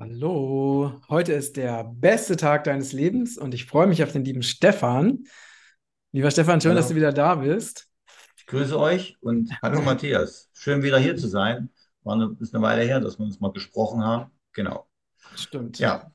Hallo, 0.00 0.98
heute 1.10 1.34
ist 1.34 1.58
der 1.58 1.84
beste 1.84 2.34
Tag 2.36 2.64
deines 2.64 2.94
Lebens 2.94 3.36
und 3.36 3.52
ich 3.52 3.66
freue 3.66 3.86
mich 3.86 4.02
auf 4.02 4.12
den 4.12 4.24
lieben 4.24 4.42
Stefan. 4.42 5.24
Lieber 6.12 6.30
Stefan, 6.30 6.58
schön, 6.58 6.74
dass 6.74 6.86
du 6.86 6.94
Hallo, 6.94 7.02
wieder 7.02 7.12
da 7.12 7.34
bist. 7.34 7.86
ich 8.38 8.46
grüße 8.46 8.78
euch 8.78 9.18
und 9.20 9.52
hallo 9.60 9.82
Matthias. 9.82 10.48
Schön 10.54 10.82
wieder 10.82 10.98
hier 10.98 11.18
zu 11.18 11.28
sein. 11.28 11.68
War 12.02 12.14
eine, 12.14 12.34
ist 12.40 12.54
eine 12.54 12.64
Weile 12.64 12.82
her, 12.84 13.00
dass 13.00 13.18
wir 13.18 13.26
uns 13.26 13.40
mal 13.40 13.52
gesprochen 13.52 14.02
haben. 14.02 14.30
Genau. 14.54 14.88
Stimmt. 15.36 15.78
Ja, 15.78 16.10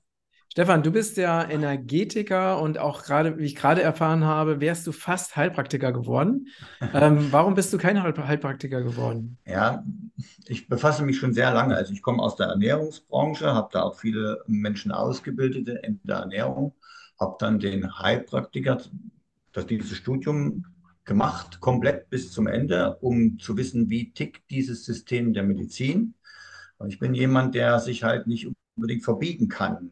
Stefan, 0.56 0.84
du 0.84 0.92
bist 0.94 1.18
ja 1.18 1.44
Energetiker 1.50 2.62
und 2.62 2.78
auch 2.78 3.04
gerade, 3.04 3.38
wie 3.38 3.44
ich 3.44 3.58
gerade 3.58 3.82
erfahren 3.82 4.24
habe, 4.24 4.62
wärst 4.62 4.88
du 4.88 4.94
fast 4.94 5.36
Heilpraktiker 5.36 5.92
geworden. 5.92 6.48
Ähm, 6.94 7.28
warum 7.32 7.56
bist 7.56 7.74
du 7.74 7.78
kein 7.78 8.02
Heil 8.02 8.14
Heilpraktiker 8.16 8.82
geworden? 8.82 9.38
ja, 9.46 9.84
ich 10.48 10.70
befasse 10.70 11.04
mich 11.04 11.18
schon 11.18 11.34
sehr 11.34 11.54
lange. 11.54 11.76
Also 11.76 11.92
ich 11.92 12.02
komme 12.02 12.24
aus 12.24 12.38
der 12.38 12.48
Ernährungsbranche, 12.48 13.54
habe 13.54 13.68
da 13.74 13.82
auch 13.82 14.00
viele 14.00 14.44
Menschen 14.48 14.94
ausgebildet 14.94 15.68
in 15.84 16.00
der 16.04 16.18
Ernährung, 16.18 16.74
habe 17.20 17.36
dann 17.40 17.60
den 17.60 18.00
Heilpraktiker, 18.00 18.78
das 19.52 19.68
dieses 19.68 19.98
Studium 19.98 20.66
gemacht, 21.04 21.60
komplett 21.60 22.10
bis 22.10 22.32
zum 22.32 22.48
Ende, 22.48 22.96
um 23.02 23.38
zu 23.40 23.58
wissen, 23.58 23.90
wie 23.90 24.14
tickt 24.14 24.50
dieses 24.50 24.86
System 24.86 25.34
der 25.34 25.44
Medizin. 25.44 26.14
Und 26.78 26.88
ich 26.88 27.00
bin 27.00 27.14
jemand, 27.14 27.56
der 27.56 27.80
sich 27.80 28.06
halt 28.06 28.26
nicht 28.28 28.48
unbedingt 28.78 29.04
verbiegen 29.04 29.50
kann, 29.50 29.92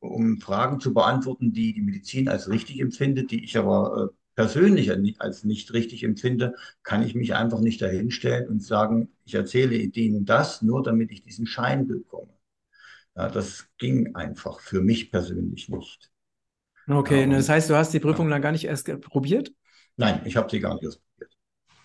um 0.00 0.40
Fragen 0.40 0.80
zu 0.80 0.94
beantworten, 0.94 1.52
die 1.52 1.72
die 1.74 1.82
Medizin 1.82 2.28
als 2.28 2.48
richtig 2.48 2.80
empfindet, 2.80 3.30
die 3.30 3.44
ich 3.44 3.56
aber 3.58 4.10
äh, 4.12 4.16
persönlich 4.36 4.90
als 5.20 5.44
nicht 5.44 5.72
richtig 5.72 6.04
empfinde, 6.04 6.54
kann 6.82 7.02
ich 7.02 7.14
mich 7.14 7.34
einfach 7.34 7.60
nicht 7.60 7.82
dahinstellen 7.82 8.48
und 8.48 8.62
sagen, 8.62 9.10
ich 9.24 9.34
erzähle 9.34 9.76
Ihnen 9.76 10.24
das 10.24 10.62
nur, 10.62 10.82
damit 10.82 11.10
ich 11.10 11.22
diesen 11.24 11.46
Schein 11.46 11.86
bekomme. 11.88 12.32
Ja, 13.16 13.28
das 13.30 13.68
ging 13.78 14.14
einfach 14.16 14.60
für 14.60 14.80
mich 14.82 15.10
persönlich 15.10 15.68
nicht. 15.68 16.10
Okay, 16.88 17.26
ne, 17.26 17.36
das 17.36 17.48
heißt, 17.48 17.68
du 17.70 17.76
hast 17.76 17.92
die 17.92 18.00
Prüfung 18.00 18.28
ja. 18.28 18.30
dann 18.30 18.40
gar 18.42 18.52
nicht 18.52 18.64
erst 18.64 18.86
probiert? 19.02 19.52
Nein, 19.96 20.22
ich 20.24 20.36
habe 20.36 20.50
sie 20.50 20.60
gar 20.60 20.74
nicht 20.74 20.86
ausprobiert. 20.86 21.36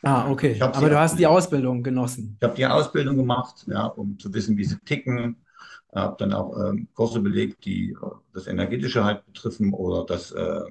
Ah, 0.02 0.30
Ja, 0.30 0.52
ich 0.52 0.59
okay, 0.59 0.61
aber 0.61 0.89
du 0.89 1.00
hast 1.00 1.17
die. 1.20 1.27
Ausbildung 1.27 1.83
genossen. 1.83 2.39
Ich 2.39 2.44
habe 2.45 2.55
die 2.55 2.66
Ausbildung 2.66 3.17
gemacht, 3.17 3.66
ja, 3.67 3.86
um 3.88 4.20
zu 4.20 4.33
wissen, 4.33 4.58
wie 4.58 4.66
sie 4.66 4.77
ticken. 4.86 5.45
Habe 5.95 6.16
dann 6.19 6.33
auch 6.33 6.58
ähm, 6.58 6.88
Kurse 6.94 7.19
belegt, 7.22 7.66
die 7.66 7.91
äh, 7.91 7.95
das 8.33 8.47
Energetische 8.47 9.03
halt 9.03 9.25
betreffen 9.25 9.73
oder 9.73 10.05
das 10.05 10.31
äh, 10.31 10.61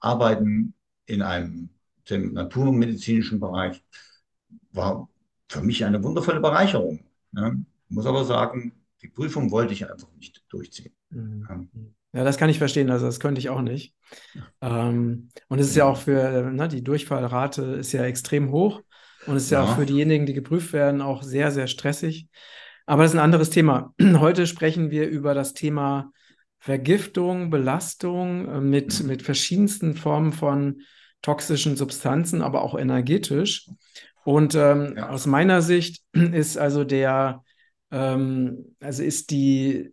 Arbeiten 0.00 0.74
in 1.06 1.22
einem 1.22 1.70
dem 2.10 2.32
naturmedizinischen 2.34 3.40
Bereich. 3.40 3.82
War 4.72 5.08
für 5.48 5.62
mich 5.62 5.84
eine 5.84 6.02
wundervolle 6.04 6.40
Bereicherung. 6.40 7.00
Ne? 7.32 7.64
Muss 7.88 8.06
aber 8.06 8.24
sagen, 8.24 8.72
die 9.02 9.08
Prüfung 9.08 9.50
wollte 9.50 9.72
ich 9.74 9.90
einfach 9.90 10.08
nicht 10.16 10.44
durchziehen. 10.50 10.94
Mhm. 11.10 11.50
Ja, 11.50 11.66
Ja, 12.14 12.24
das 12.24 12.38
kann 12.38 12.50
ich 12.50 12.58
verstehen, 12.58 12.90
also 12.90 13.06
das 13.06 13.20
könnte 13.20 13.40
ich 13.40 13.50
auch 13.50 13.60
nicht. 13.62 13.94
Ähm, 14.62 15.30
und 15.48 15.58
es 15.60 15.68
ist 15.68 15.76
ja 15.76 15.86
auch 15.86 15.98
für, 15.98 16.50
ne, 16.52 16.68
die 16.68 16.84
Durchfallrate 16.84 17.62
ist 17.62 17.92
ja 17.92 18.04
extrem 18.04 18.52
hoch 18.52 18.82
und 19.24 19.36
es 19.36 19.44
ist 19.44 19.50
ja 19.50 19.62
auch 19.62 19.68
für 19.70 19.86
Ja, 19.86 19.86
diejenigen, 19.86 20.26
die 20.26 20.34
geprüft 20.34 20.72
werden, 20.72 21.02
auch 21.02 21.22
sehr, 21.22 21.52
sehr 21.52 21.68
stressig. 21.68 22.28
Aber 22.88 23.02
das 23.02 23.12
ist 23.12 23.18
ein 23.18 23.24
anderes 23.24 23.50
Thema. 23.50 23.92
Heute 24.00 24.46
sprechen 24.46 24.90
wir 24.90 25.08
über 25.08 25.34
das 25.34 25.52
Thema 25.52 26.10
Vergiftung, 26.58 27.50
Belastung 27.50 28.48
äh, 28.48 28.60
mit, 28.62 29.04
mit 29.04 29.20
verschiedensten 29.20 29.94
Formen 29.94 30.32
von 30.32 30.80
toxischen 31.20 31.76
Substanzen, 31.76 32.40
aber 32.40 32.62
auch 32.62 32.78
energetisch. 32.78 33.68
Und 34.24 34.54
ähm, 34.54 34.94
ja, 34.96 35.10
aus 35.10 35.26
meiner 35.26 35.60
Sicht 35.60 36.02
ist 36.12 36.56
also 36.56 36.82
der, 36.82 37.44
ähm, 37.90 38.74
also 38.80 39.02
ist 39.02 39.30
die 39.32 39.92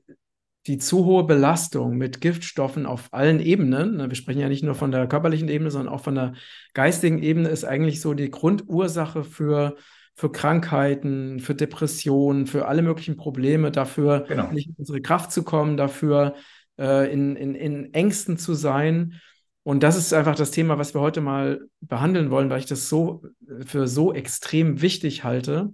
die 0.68 0.80
zu 0.80 1.06
hohe 1.06 1.26
Belastung 1.26 1.96
mit 1.96 2.22
Giftstoffen 2.22 2.88
auf 2.88 3.14
allen 3.14 3.40
Ebenen, 3.40 3.98
ne, 3.98 4.10
wir 4.10 4.16
sprechen 4.16 4.40
ja 4.40 4.50
nicht 4.50 4.64
nur 4.64 4.74
von 4.74 4.90
der 4.90 5.06
körperlichen 5.06 5.48
Ebene, 5.48 5.70
sondern 5.70 5.94
auch 5.94 6.02
von 6.02 6.16
der 6.16 6.34
geistigen 6.74 7.22
Ebene, 7.22 7.50
ist 7.50 7.66
eigentlich 7.66 8.02
so 8.02 8.16
die 8.16 8.32
Grundursache 8.32 9.24
für, 9.24 9.76
für 10.16 10.32
Krankheiten, 10.32 11.40
für 11.40 11.56
Depressionen, 11.56 12.48
für 12.48 12.68
alle 12.68 12.82
möglichen 12.82 13.18
Probleme, 13.18 13.70
dafür 13.70 14.26
genau. 14.28 14.52
nicht 14.52 14.70
in 14.70 14.76
unsere 14.78 15.02
Kraft 15.02 15.32
zu 15.32 15.44
kommen, 15.44 15.76
dafür 15.76 16.36
äh, 16.80 17.12
in, 17.12 17.36
in, 17.36 17.54
in 17.54 17.94
Ängsten 17.94 18.38
zu 18.38 18.54
sein. 18.54 19.20
Und 19.64 19.84
das 19.84 19.98
ist 19.98 20.14
einfach 20.14 20.36
das 20.36 20.52
Thema, 20.52 20.78
was 20.78 20.94
wir 20.94 21.02
heute 21.02 21.20
mal 21.20 21.62
behandeln 21.82 22.32
wollen, 22.32 22.50
weil 22.50 22.60
ich 22.60 22.66
das 22.66 22.88
so 22.88 23.24
für 23.66 23.88
so 23.88 24.14
extrem 24.14 24.82
wichtig 24.82 25.24
halte, 25.24 25.74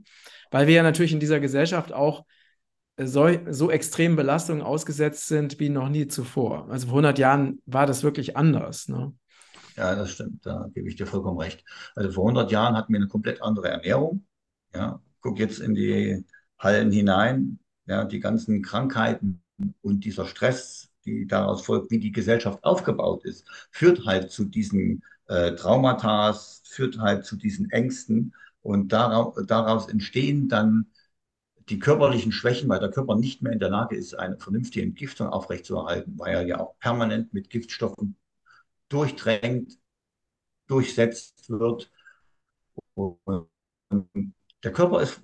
weil 0.49 0.65
wir 0.65 0.75
ja 0.75 0.83
natürlich 0.83 1.13
in 1.13 1.19
dieser 1.19 1.39
Gesellschaft 1.39 1.93
auch 1.93 2.25
so, 2.97 3.29
so 3.49 3.69
extremen 3.69 4.15
Belastungen 4.15 4.63
ausgesetzt 4.63 5.27
sind 5.27 5.59
wie 5.59 5.69
noch 5.69 5.89
nie 5.89 6.07
zuvor. 6.07 6.67
Also 6.69 6.87
vor 6.87 6.95
100 6.95 7.19
Jahren 7.19 7.61
war 7.65 7.85
das 7.85 8.03
wirklich 8.03 8.37
anders. 8.37 8.87
Ne? 8.87 9.13
Ja, 9.75 9.95
das 9.95 10.11
stimmt. 10.11 10.45
Da 10.45 10.67
gebe 10.73 10.87
ich 10.87 10.95
dir 10.95 11.05
vollkommen 11.05 11.39
recht. 11.39 11.63
Also 11.95 12.11
vor 12.11 12.23
100 12.25 12.51
Jahren 12.51 12.75
hatten 12.75 12.93
wir 12.93 12.99
eine 12.99 13.07
komplett 13.07 13.41
andere 13.41 13.69
Ernährung. 13.69 14.25
Ja, 14.73 15.01
guck 15.21 15.39
jetzt 15.39 15.59
in 15.59 15.75
die 15.75 16.25
Hallen 16.59 16.91
hinein. 16.91 17.59
Ja, 17.85 18.05
die 18.05 18.19
ganzen 18.19 18.61
Krankheiten 18.61 19.43
und 19.81 20.05
dieser 20.05 20.27
Stress, 20.27 20.89
die 21.05 21.27
daraus 21.27 21.63
folgt, 21.65 21.91
wie 21.91 21.99
die 21.99 22.11
Gesellschaft 22.11 22.63
aufgebaut 22.63 23.25
ist, 23.25 23.47
führt 23.71 24.05
halt 24.05 24.31
zu 24.31 24.45
diesen 24.45 25.03
äh, 25.27 25.55
Traumata, 25.55 26.33
führt 26.63 26.99
halt 26.99 27.25
zu 27.25 27.35
diesen 27.35 27.69
Ängsten. 27.71 28.33
Und 28.61 28.93
daraus, 28.93 29.35
daraus 29.47 29.87
entstehen 29.89 30.47
dann 30.47 30.87
die 31.69 31.79
körperlichen 31.79 32.31
Schwächen, 32.31 32.69
weil 32.69 32.79
der 32.79 32.91
Körper 32.91 33.15
nicht 33.17 33.41
mehr 33.41 33.53
in 33.53 33.59
der 33.59 33.69
Lage 33.69 33.95
ist, 33.97 34.15
eine 34.15 34.37
vernünftige 34.39 34.85
Entgiftung 34.85 35.27
aufrechtzuerhalten, 35.29 36.19
weil 36.19 36.33
er 36.35 36.47
ja 36.47 36.59
auch 36.59 36.77
permanent 36.79 37.33
mit 37.33 37.49
Giftstoffen 37.49 38.17
durchdrängt, 38.89 39.79
durchsetzt 40.67 41.49
wird. 41.49 41.91
Und 42.95 43.49
der 44.63 44.71
Körper 44.71 45.01
ist 45.01 45.21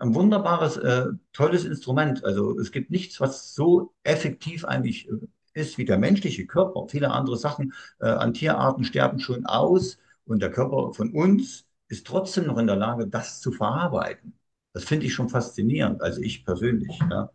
ein 0.00 0.14
wunderbares, 0.14 0.76
äh, 0.76 1.06
tolles 1.32 1.64
Instrument. 1.64 2.24
Also 2.24 2.58
es 2.58 2.72
gibt 2.72 2.90
nichts, 2.90 3.20
was 3.20 3.54
so 3.54 3.94
effektiv 4.02 4.64
eigentlich 4.64 5.08
äh, 5.08 5.12
ist 5.52 5.78
wie 5.78 5.84
der 5.84 5.98
menschliche 5.98 6.46
Körper. 6.46 6.86
Viele 6.88 7.10
andere 7.10 7.36
Sachen 7.36 7.72
äh, 8.00 8.06
an 8.06 8.34
Tierarten 8.34 8.84
sterben 8.84 9.20
schon 9.20 9.46
aus 9.46 9.98
und 10.24 10.40
der 10.42 10.50
Körper 10.50 10.92
von 10.94 11.12
uns 11.12 11.66
ist 11.88 12.06
trotzdem 12.06 12.46
noch 12.46 12.58
in 12.58 12.66
der 12.66 12.76
Lage, 12.76 13.06
das 13.06 13.40
zu 13.40 13.52
verarbeiten. 13.52 14.34
Das 14.72 14.84
finde 14.84 15.06
ich 15.06 15.14
schon 15.14 15.28
faszinierend, 15.28 16.02
also 16.02 16.20
ich 16.20 16.44
persönlich. 16.44 16.98
Ja. 17.10 17.30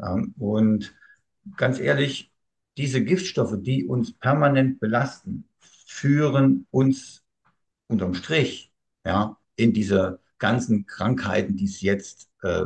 Ähm, 0.00 0.34
und 0.38 0.94
ganz 1.56 1.78
ehrlich, 1.78 2.32
diese 2.76 3.02
Giftstoffe, 3.02 3.56
die 3.58 3.86
uns 3.86 4.12
permanent 4.12 4.80
belasten, 4.80 5.48
führen 5.86 6.66
uns 6.70 7.22
unterm 7.86 8.14
Strich 8.14 8.72
ja, 9.04 9.38
in 9.54 9.72
diese 9.72 10.20
ganzen 10.38 10.86
Krankheiten, 10.86 11.56
die 11.56 11.64
es 11.64 11.80
jetzt 11.80 12.30
äh, 12.42 12.64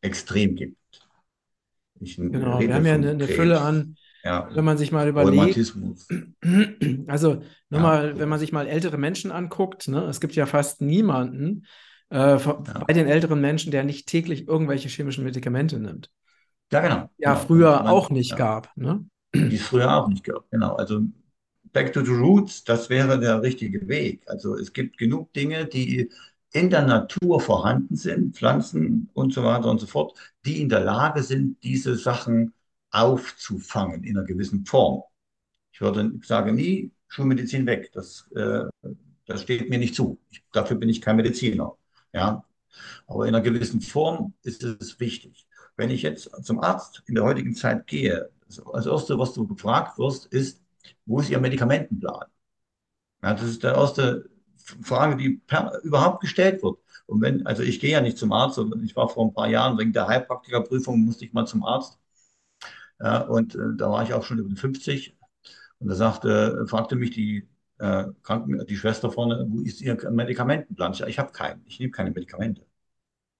extrem 0.00 0.54
gibt. 0.56 0.76
Ich 2.00 2.16
Genau, 2.16 2.60
wir 2.60 2.74
haben 2.74 2.86
ja 2.86 2.94
eine, 2.94 3.06
von 3.06 3.14
eine 3.14 3.28
Fülle 3.28 3.60
an, 3.60 3.96
ja, 4.24 4.48
wenn 4.54 4.64
man 4.64 4.78
sich 4.78 4.92
mal 4.92 5.08
überlegt, 5.08 5.56
also 7.08 7.42
nur 7.70 7.80
ja, 7.80 7.80
mal, 7.80 8.18
wenn 8.18 8.28
man 8.28 8.38
sich 8.38 8.52
mal 8.52 8.66
ältere 8.66 8.98
Menschen 8.98 9.30
anguckt, 9.30 9.88
ne, 9.88 10.04
es 10.04 10.20
gibt 10.20 10.34
ja 10.34 10.46
fast 10.46 10.80
niemanden 10.82 11.66
äh, 12.10 12.16
Ja. 12.16 12.84
bei 12.86 12.92
den 12.92 13.06
älteren 13.06 13.40
Menschen, 13.40 13.70
der 13.70 13.84
nicht 13.84 14.06
täglich 14.06 14.46
irgendwelche 14.48 14.88
chemischen 14.88 15.24
Medikamente 15.24 15.78
nimmt. 15.78 16.10
ja, 16.72 16.80
genau, 16.80 17.10
Ja, 17.18 17.34
genau. 17.34 17.46
Früher 17.46 17.82
man, 17.82 17.86
auch 17.88 18.10
nicht 18.10 18.36
gab. 18.36 18.76
Ne? 18.76 19.04
die 19.34 19.56
es 19.56 19.62
früher 19.62 19.94
auch 19.96 20.08
nicht 20.08 20.24
gab. 20.24 20.50
Genau, 20.50 20.74
also 20.76 21.00
Back 21.72 21.92
to 21.92 22.04
the 22.04 22.12
Roots, 22.12 22.62
das 22.64 22.88
wäre 22.88 23.18
der 23.18 23.42
richtige 23.42 23.88
Weg. 23.88 24.22
Also 24.28 24.54
es 24.56 24.72
gibt 24.72 24.96
genug 24.96 25.32
Dinge, 25.32 25.66
die 25.66 26.10
in 26.54 26.70
der 26.70 26.86
Natur 26.86 27.40
vorhanden 27.40 27.96
sind, 27.96 28.36
Pflanzen 28.36 29.10
und 29.12 29.34
so 29.34 29.42
weiter 29.42 29.68
und 29.68 29.80
so 29.80 29.86
fort, 29.86 30.16
die 30.46 30.62
in 30.62 30.68
der 30.68 30.80
Lage 30.80 31.22
sind, 31.24 31.62
diese 31.64 31.96
Sachen 31.96 32.54
aufzufangen 32.90 34.04
in 34.04 34.16
einer 34.16 34.26
gewissen 34.26 34.64
Form. 34.64 35.02
Ich 35.72 35.80
würde, 35.80 36.12
ich 36.16 36.26
sage 36.26 36.52
nie, 36.52 36.92
Schulmedizin 37.08 37.66
weg. 37.66 37.90
Das, 37.92 38.30
äh, 38.36 38.64
das 39.26 39.42
steht 39.42 39.68
mir 39.68 39.78
nicht 39.78 39.96
zu. 39.96 40.20
Ich, 40.30 40.44
dafür 40.52 40.76
bin 40.76 40.88
ich 40.88 41.00
kein 41.00 41.16
Mediziner. 41.16 41.76
Ja, 42.12 42.44
aber 43.08 43.26
in 43.26 43.34
einer 43.34 43.42
gewissen 43.42 43.80
Form 43.80 44.34
ist 44.42 44.62
es 44.62 45.00
wichtig. 45.00 45.48
Wenn 45.76 45.90
ich 45.90 46.02
jetzt 46.02 46.30
zum 46.44 46.60
Arzt 46.60 47.02
in 47.06 47.16
der 47.16 47.24
heutigen 47.24 47.56
Zeit 47.56 47.88
gehe, 47.88 48.30
das 48.46 48.86
Erste, 48.86 49.18
was 49.18 49.32
du 49.32 49.44
gefragt 49.48 49.98
wirst, 49.98 50.26
ist, 50.26 50.62
wo 51.04 51.18
ist 51.18 51.30
Ihr 51.30 51.40
Medikamentenplan? 51.40 52.26
Ja, 53.24 53.34
das 53.34 53.42
ist 53.42 53.64
die 53.64 53.66
erste 53.66 54.30
Frage, 54.82 55.16
die 55.16 55.30
per, 55.46 55.80
überhaupt 55.82 56.20
gestellt 56.20 56.62
wird. 56.62 56.78
Und 57.06 57.20
wenn, 57.22 57.46
also 57.46 57.62
ich 57.62 57.80
gehe 57.80 57.92
ja 57.92 58.00
nicht 58.00 58.18
zum 58.18 58.32
Arzt, 58.32 58.56
sondern 58.56 58.82
ich 58.84 58.96
war 58.96 59.08
vor 59.08 59.26
ein 59.26 59.34
paar 59.34 59.48
Jahren 59.48 59.78
wegen 59.78 59.92
der 59.92 60.08
Heilpraktikerprüfung, 60.08 61.00
musste 61.04 61.24
ich 61.24 61.32
mal 61.32 61.46
zum 61.46 61.64
Arzt. 61.64 61.98
Ja, 63.00 63.22
und 63.22 63.54
äh, 63.54 63.76
da 63.76 63.90
war 63.90 64.02
ich 64.02 64.14
auch 64.14 64.22
schon 64.24 64.38
über 64.38 64.48
die 64.48 64.56
50. 64.56 65.16
Und 65.78 65.88
da 65.88 65.94
sagte, 65.94 66.66
fragte 66.68 66.96
mich 66.96 67.10
die, 67.10 67.48
äh, 67.78 68.06
Kranken, 68.22 68.64
die 68.66 68.76
Schwester 68.76 69.10
vorne, 69.10 69.46
wo 69.48 69.60
ist 69.60 69.80
Ihr 69.80 69.98
Medikamentenplan? 70.10 70.92
Ich, 71.08 71.18
habe 71.18 71.32
keinen, 71.32 71.62
ich 71.66 71.80
nehme 71.80 71.92
keine 71.92 72.10
Medikamente. 72.10 72.66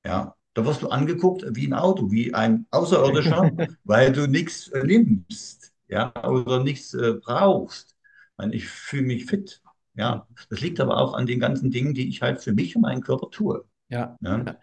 Ja, 0.07 0.37
Da 0.55 0.67
wirst 0.67 0.83
du 0.83 0.91
angeguckt 0.91 1.45
wie 1.57 1.67
ein 1.69 1.75
Auto, 1.75 2.13
wie 2.13 2.35
ein 2.35 2.67
Außerirdischer, 2.73 3.53
weil 3.85 4.13
du 4.13 4.29
nichts 4.29 4.69
äh, 4.71 4.85
nimmst, 4.85 5.75
ja, 5.89 6.15
oder 6.27 6.65
nichts 6.65 6.95
äh, 6.95 7.15
brauchst. 7.15 7.97
Ich, 8.33 8.39
meine, 8.39 8.55
ich 8.57 8.69
fühle 8.69 9.05
mich 9.05 9.27
fit. 9.27 9.63
Ja, 9.95 10.27
das 10.51 10.61
liegt 10.61 10.81
aber 10.81 10.99
auch 10.99 11.15
an 11.15 11.27
den 11.27 11.41
ganzen 11.41 11.71
Dingen, 11.71 11.95
die 11.95 12.09
ich 12.09 12.23
halt 12.23 12.41
für 12.41 12.53
mich 12.53 12.75
und 12.75 12.83
meinen 12.83 13.03
Körper 13.03 13.31
tue. 13.31 13.65
Ja. 13.89 14.17
ja. 14.21 14.57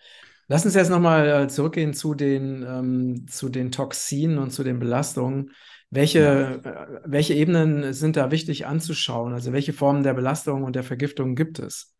Lass 0.47 0.65
uns 0.65 0.75
jetzt 0.75 0.89
nochmal 0.89 1.43
äh, 1.43 1.47
zurückgehen 1.47 1.93
zu 1.93 2.13
den, 2.13 2.65
ähm, 2.67 3.27
zu 3.27 3.47
den 3.47 3.71
Toxinen 3.71 4.37
und 4.37 4.51
zu 4.51 4.63
den 4.63 4.79
Belastungen. 4.79 5.51
Welche, 5.89 6.19
ja. 6.19 6.51
Äh, 6.51 7.01
welche 7.05 7.33
Ebenen 7.33 7.93
sind 7.93 8.17
da 8.17 8.31
wichtig 8.31 8.65
anzuschauen? 8.65 9.33
Also 9.33 9.53
welche 9.53 9.73
Formen 9.73 10.03
der 10.03 10.13
Belastung 10.13 10.63
und 10.63 10.75
der 10.75 10.83
Vergiftung 10.83 11.35
gibt 11.35 11.59
es? 11.59 11.95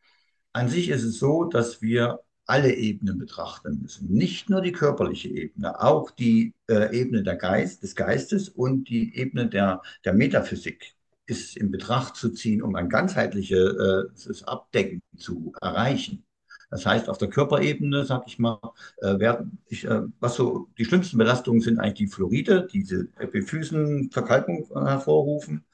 An 0.52 0.68
sich 0.68 0.90
ist 0.90 1.04
es 1.04 1.18
so, 1.18 1.46
dass 1.46 1.82
wir 1.82 2.20
alle 2.46 2.74
Ebenen 2.74 3.18
betrachten 3.18 3.80
müssen. 3.82 4.10
Nicht 4.10 4.50
nur 4.50 4.62
die 4.62 4.74
körperliche 4.74 5.30
Ebene, 5.30 5.82
auch 5.82 6.12
die 6.12 6.54
äh, 6.68 6.94
Ebene 6.94 7.24
der 7.24 7.38
Geist, 7.38 7.84
des 7.84 7.96
Geistes 7.96 8.50
und 8.50 8.90
die 8.90 9.16
Ebene 9.16 9.48
der, 9.48 9.82
der 10.04 10.14
Metaphysik 10.14 10.96
ist 11.32 11.58
in 11.58 11.72
Betracht 11.72 12.18
zu 12.18 12.30
ziehen, 12.30 12.62
um 12.62 12.76
ein 12.76 12.90
ganzheitliches 12.90 14.14
äh, 14.28 14.44
Abdecken 14.46 15.02
zu 15.18 15.54
erreichen. 15.62 16.24
Das 16.70 16.86
heißt, 16.86 17.10
auf 17.10 17.18
der 17.18 17.30
Körperebene, 17.30 18.06
sag 18.06 18.24
ich 18.28 18.38
mal, 18.38 18.60
äh, 18.98 19.18
werden, 19.20 19.60
ich, 19.68 19.86
äh, 19.86 20.02
was 20.20 20.36
so 20.36 20.68
die 20.78 20.86
schlimmsten 20.86 21.18
Belastungen 21.18 21.62
sind 21.62 21.80
eigentlich 21.80 21.94
die 21.96 22.08
Fluoride, 22.08 22.68
diese 22.72 23.08
Epiphysenverkalkung 23.18 24.68
hervorrufen. 24.74 25.66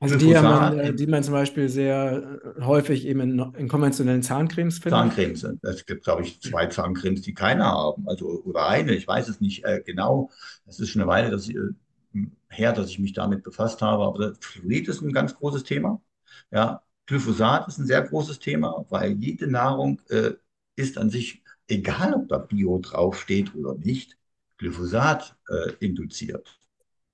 Also 0.00 0.18
die, 0.18 0.34
man, 0.34 0.96
die 0.96 1.06
man 1.06 1.22
zum 1.22 1.32
Beispiel 1.32 1.70
sehr 1.70 2.40
häufig 2.60 3.06
eben 3.06 3.20
in, 3.20 3.38
in 3.56 3.68
konventionellen 3.68 4.22
Zahncremes 4.22 4.78
findet. 4.78 4.98
Zahncremes. 4.98 5.46
Es 5.62 5.86
gibt, 5.86 6.04
glaube 6.04 6.22
ich, 6.22 6.40
zwei 6.42 6.66
Zahncremes, 6.66 7.22
die 7.22 7.32
keiner 7.32 7.66
haben. 7.66 8.06
Also, 8.06 8.42
oder 8.44 8.68
eine, 8.68 8.94
ich 8.94 9.08
weiß 9.08 9.28
es 9.28 9.40
nicht 9.40 9.64
genau. 9.86 10.30
Es 10.66 10.78
ist 10.80 10.90
schon 10.90 11.00
eine 11.00 11.10
Weile 11.10 11.30
dass 11.30 11.48
ich, 11.48 11.56
her, 12.48 12.72
dass 12.72 12.90
ich 12.90 12.98
mich 12.98 13.12
damit 13.12 13.42
befasst 13.42 13.82
habe. 13.82 14.04
Aber 14.04 14.34
Fluorid 14.40 14.88
ist 14.88 15.02
ein 15.02 15.12
ganz 15.12 15.34
großes 15.34 15.64
Thema. 15.64 16.00
Ja, 16.50 16.82
Glyphosat 17.06 17.68
ist 17.68 17.78
ein 17.78 17.86
sehr 17.86 18.02
großes 18.02 18.38
Thema, 18.38 18.84
weil 18.88 19.12
jede 19.12 19.46
Nahrung 19.46 20.00
äh, 20.08 20.32
ist 20.76 20.98
an 20.98 21.10
sich, 21.10 21.42
egal 21.68 22.14
ob 22.14 22.28
da 22.28 22.38
Bio 22.38 22.78
draufsteht 22.78 23.54
oder 23.54 23.74
nicht, 23.74 24.16
Glyphosat 24.58 25.36
äh, 25.48 25.72
induziert. 25.80 26.58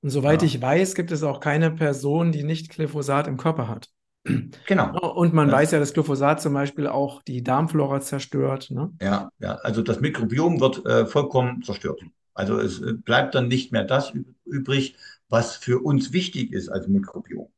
Und 0.02 0.10
soweit 0.10 0.42
ja. 0.42 0.46
ich 0.46 0.62
weiß, 0.62 0.94
gibt 0.94 1.10
es 1.10 1.22
auch 1.22 1.40
keine 1.40 1.70
Person, 1.70 2.32
die 2.32 2.44
nicht 2.44 2.70
Glyphosat 2.70 3.26
im 3.26 3.36
Körper 3.36 3.68
hat. 3.68 3.90
Genau. 4.66 4.98
Und 5.14 5.32
man 5.32 5.48
ja. 5.48 5.54
weiß 5.54 5.72
ja, 5.72 5.78
dass 5.78 5.94
Glyphosat 5.94 6.40
zum 6.40 6.52
Beispiel 6.52 6.86
auch 6.86 7.22
die 7.22 7.42
Darmflora 7.42 8.00
zerstört. 8.00 8.70
Ne? 8.70 8.92
Ja, 9.00 9.30
ja, 9.38 9.54
also 9.56 9.82
das 9.82 10.00
Mikrobiom 10.00 10.60
wird 10.60 10.84
äh, 10.86 11.06
vollkommen 11.06 11.62
zerstört. 11.62 12.00
Also 12.34 12.58
es 12.58 12.80
äh, 12.80 12.92
bleibt 12.94 13.34
dann 13.34 13.48
nicht 13.48 13.72
mehr 13.72 13.84
das 13.84 14.12
übrig, 14.44 14.96
was 15.28 15.56
für 15.56 15.80
uns 15.84 16.12
wichtig 16.12 16.52
ist 16.52 16.68
als 16.68 16.88
Mikrobiom. 16.88 17.48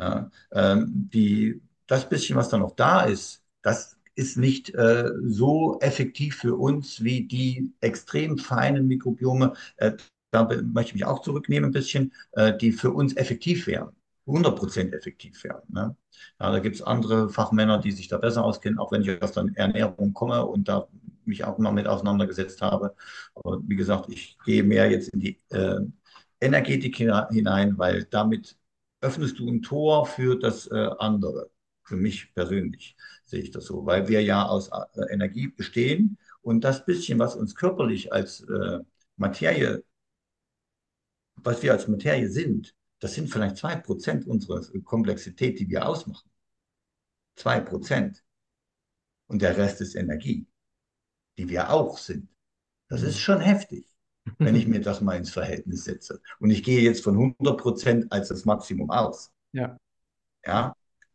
Ja, 0.00 0.30
ähm, 0.52 0.86
die, 1.12 1.60
das 1.86 2.08
bisschen, 2.08 2.36
was 2.36 2.48
da 2.48 2.58
noch 2.58 2.76
da 2.76 3.02
ist, 3.02 3.42
das 3.62 3.96
ist 4.14 4.36
nicht 4.36 4.74
äh, 4.74 5.10
so 5.24 5.78
effektiv 5.80 6.36
für 6.36 6.56
uns 6.56 7.02
wie 7.02 7.26
die 7.26 7.72
extrem 7.80 8.38
feinen 8.38 8.86
Mikrobiome, 8.86 9.54
äh, 9.76 9.92
da 10.30 10.44
möchte 10.44 10.90
ich 10.90 10.94
mich 10.94 11.04
auch 11.04 11.20
zurücknehmen 11.22 11.70
ein 11.70 11.72
bisschen, 11.72 12.12
äh, 12.32 12.56
die 12.56 12.72
für 12.72 12.92
uns 12.92 13.16
effektiv 13.16 13.66
wären. 13.66 13.90
100% 14.26 14.92
effektiv 14.94 15.42
wären. 15.44 15.62
Ne? 15.68 15.96
Ja, 16.38 16.52
da 16.52 16.58
gibt 16.58 16.76
es 16.76 16.82
andere 16.82 17.30
Fachmänner, 17.30 17.78
die 17.78 17.92
sich 17.92 18.08
da 18.08 18.18
besser 18.18 18.44
auskennen, 18.44 18.78
auch 18.78 18.92
wenn 18.92 19.02
ich 19.02 19.22
aus 19.22 19.32
der 19.32 19.46
Ernährung 19.54 20.12
komme 20.12 20.44
und 20.44 20.68
da 20.68 20.86
mich 21.28 21.44
auch 21.44 21.58
mal 21.58 21.72
mit 21.72 21.86
auseinandergesetzt 21.86 22.62
habe. 22.62 22.94
Aber 23.34 23.60
wie 23.66 23.76
gesagt, 23.76 24.08
ich 24.10 24.38
gehe 24.44 24.62
mehr 24.64 24.90
jetzt 24.90 25.10
in 25.10 25.20
die 25.20 25.40
äh, 25.50 25.80
Energetik 26.40 26.96
hinein, 26.96 27.78
weil 27.78 28.04
damit 28.04 28.56
öffnest 29.00 29.38
du 29.38 29.48
ein 29.48 29.62
Tor 29.62 30.06
für 30.06 30.38
das 30.38 30.66
äh, 30.68 30.90
andere. 30.98 31.50
Für 31.84 31.96
mich 31.96 32.34
persönlich 32.34 32.96
sehe 33.24 33.40
ich 33.40 33.50
das 33.50 33.66
so, 33.66 33.86
weil 33.86 34.08
wir 34.08 34.22
ja 34.22 34.46
aus 34.46 34.68
äh, 34.68 35.12
Energie 35.12 35.48
bestehen 35.48 36.18
und 36.42 36.62
das 36.62 36.84
bisschen, 36.84 37.18
was 37.18 37.36
uns 37.36 37.54
körperlich 37.54 38.12
als 38.12 38.40
äh, 38.42 38.80
Materie, 39.16 39.84
was 41.36 41.62
wir 41.62 41.72
als 41.72 41.88
Materie 41.88 42.28
sind, 42.28 42.74
das 43.00 43.14
sind 43.14 43.30
vielleicht 43.30 43.56
zwei 43.56 43.76
Prozent 43.76 44.26
unserer 44.26 44.62
Komplexität, 44.82 45.58
die 45.60 45.68
wir 45.68 45.88
ausmachen. 45.88 46.28
Zwei 47.36 47.60
Prozent. 47.60 48.22
Und 49.28 49.42
der 49.42 49.56
Rest 49.56 49.80
ist 49.80 49.94
Energie, 49.94 50.46
die 51.38 51.48
wir 51.48 51.70
auch 51.70 51.96
sind. 51.96 52.28
Das 52.88 53.02
ist 53.02 53.18
schon 53.18 53.40
heftig 53.40 53.88
wenn 54.38 54.54
ich 54.54 54.66
mir 54.66 54.80
das 54.80 55.00
mal 55.00 55.16
ins 55.16 55.30
Verhältnis 55.30 55.84
setze. 55.84 56.20
Und 56.38 56.50
ich 56.50 56.62
gehe 56.62 56.80
jetzt 56.80 57.04
von 57.04 57.14
100 57.14 57.58
Prozent 57.58 58.12
als 58.12 58.28
das 58.28 58.44
Maximum 58.44 58.90
aus. 58.90 59.32
Ja. 59.52 59.78
Ja. 60.44 60.74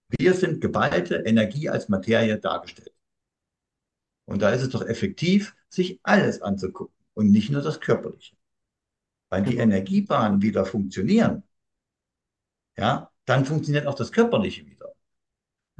Wir 0.09 0.33
sind 0.33 0.61
geballte 0.61 1.23
Energie 1.25 1.69
als 1.69 1.89
Materie 1.89 2.37
dargestellt. 2.39 2.93
Und 4.25 4.41
da 4.41 4.51
ist 4.51 4.61
es 4.61 4.69
doch 4.69 4.85
effektiv, 4.85 5.55
sich 5.69 5.99
alles 6.03 6.41
anzugucken 6.41 6.95
und 7.13 7.31
nicht 7.31 7.49
nur 7.49 7.61
das 7.61 7.79
Körperliche. 7.79 8.35
Weil 9.29 9.43
die 9.43 9.57
Energiebahnen 9.57 10.41
wieder 10.41 10.65
funktionieren, 10.65 11.43
ja, 12.77 13.11
dann 13.25 13.45
funktioniert 13.45 13.87
auch 13.87 13.95
das 13.95 14.11
Körperliche 14.11 14.65
wieder. 14.65 14.82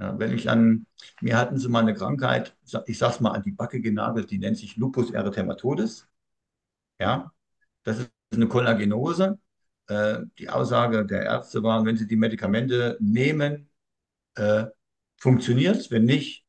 Ja, 0.04 0.20
wenn 0.20 0.34
ich 0.34 0.50
an, 0.50 0.86
mir 1.22 1.38
hatten 1.38 1.58
sie 1.58 1.70
mal 1.70 1.80
eine 1.80 1.94
Krankheit, 1.94 2.58
ich 2.88 2.98
sag's 2.98 3.22
mal 3.22 3.32
an 3.32 3.44
die 3.44 3.52
Backe 3.54 3.80
genagelt, 3.80 4.32
die 4.32 4.38
nennt 4.38 4.58
sich 4.58 4.76
Lupus 4.76 5.12
erythematodes. 5.12 6.10
Ja, 7.00 7.32
das 7.84 8.00
ist 8.00 8.12
eine 8.34 8.48
Kollagenose. 8.48 9.40
Äh, 9.88 10.22
die 10.40 10.50
Aussage 10.50 11.06
der 11.06 11.24
Ärzte 11.24 11.64
war, 11.64 11.86
wenn 11.86 11.98
Sie 11.98 12.08
die 12.08 12.18
Medikamente 12.18 12.98
nehmen, 13.02 13.70
äh, 14.36 14.66
funktioniert 15.18 15.78
es. 15.78 15.92
Wenn 15.92 16.06
nicht, 16.06 16.46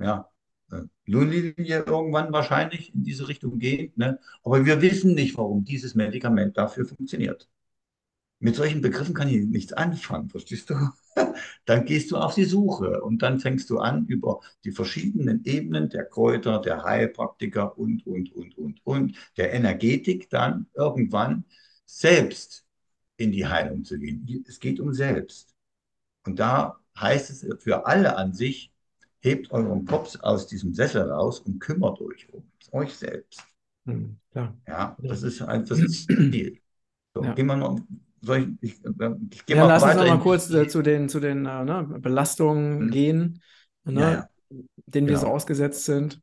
ja, 0.00 0.30
äh, 0.72 0.82
Lohnlinie 1.06 1.84
irgendwann 1.86 2.32
wahrscheinlich 2.32 2.94
in 2.94 3.04
diese 3.04 3.28
Richtung 3.28 3.58
gehen. 3.60 3.92
Ne? 3.96 4.20
Aber 4.44 4.66
wir 4.66 4.82
wissen 4.82 5.14
nicht, 5.14 5.36
warum 5.38 5.64
dieses 5.64 5.94
Medikament 5.94 6.56
dafür 6.58 6.86
funktioniert. 6.86 7.48
Mit 8.40 8.54
solchen 8.54 8.80
Begriffen 8.80 9.14
kann 9.14 9.28
ich 9.28 9.44
nichts 9.44 9.72
anfangen, 9.72 10.28
verstehst 10.28 10.70
du? 10.70 10.74
Dann 11.64 11.84
gehst 11.84 12.10
du 12.10 12.16
auf 12.16 12.34
die 12.34 12.44
Suche 12.44 13.00
und 13.02 13.22
dann 13.22 13.38
fängst 13.40 13.70
du 13.70 13.78
an, 13.78 14.06
über 14.06 14.40
die 14.64 14.70
verschiedenen 14.70 15.44
Ebenen 15.44 15.88
der 15.88 16.04
Kräuter, 16.04 16.60
der 16.60 16.84
Heilpraktiker 16.84 17.76
und, 17.78 18.06
und, 18.06 18.32
und, 18.32 18.56
und, 18.56 18.80
und, 18.84 19.16
der 19.36 19.52
Energetik 19.52 20.30
dann 20.30 20.66
irgendwann 20.74 21.44
selbst 21.84 22.64
in 23.16 23.32
die 23.32 23.46
Heilung 23.46 23.84
zu 23.84 23.98
gehen. 23.98 24.44
Es 24.48 24.58
geht 24.58 24.80
um 24.80 24.92
selbst. 24.92 25.54
Und 26.24 26.38
da 26.38 26.78
heißt 26.98 27.30
es 27.30 27.62
für 27.62 27.86
alle 27.86 28.16
an 28.16 28.32
sich, 28.32 28.72
hebt 29.20 29.50
euren 29.50 29.84
Kopf 29.84 30.16
aus 30.20 30.46
diesem 30.46 30.74
Sessel 30.74 31.02
raus 31.02 31.40
und 31.40 31.58
kümmert 31.58 32.00
euch 32.00 32.32
um 32.32 32.44
euch 32.72 32.94
selbst. 32.94 33.42
Hm, 33.86 34.16
ja, 34.34 34.96
das 35.02 35.22
ist, 35.22 35.40
das 35.40 35.70
ist 35.70 36.06
Ziel. 36.06 36.60
So, 37.14 37.24
ja. 37.24 37.34
gehen 37.34 37.46
wir 37.46 37.56
noch 37.56 37.80
soll 38.20 38.56
ich, 38.60 38.72
ich, 38.72 38.80
ich 39.30 39.46
gehe 39.46 39.56
ja, 39.56 39.62
mal 39.62 39.68
lass 39.68 39.82
weiter. 39.82 40.00
uns 40.00 40.08
noch 40.08 40.16
mal 40.16 40.22
kurz 40.22 40.50
äh, 40.50 40.68
zu 40.68 40.82
den, 40.82 41.08
zu 41.08 41.20
den 41.20 41.46
äh, 41.46 41.64
ne, 41.64 41.96
Belastungen 42.00 42.86
mhm. 42.86 42.90
gehen, 42.90 43.42
ne, 43.84 44.00
ja, 44.00 44.10
ja. 44.10 44.28
denen 44.86 45.06
wir 45.06 45.14
genau. 45.14 45.26
so 45.26 45.32
ausgesetzt 45.32 45.84
sind. 45.84 46.20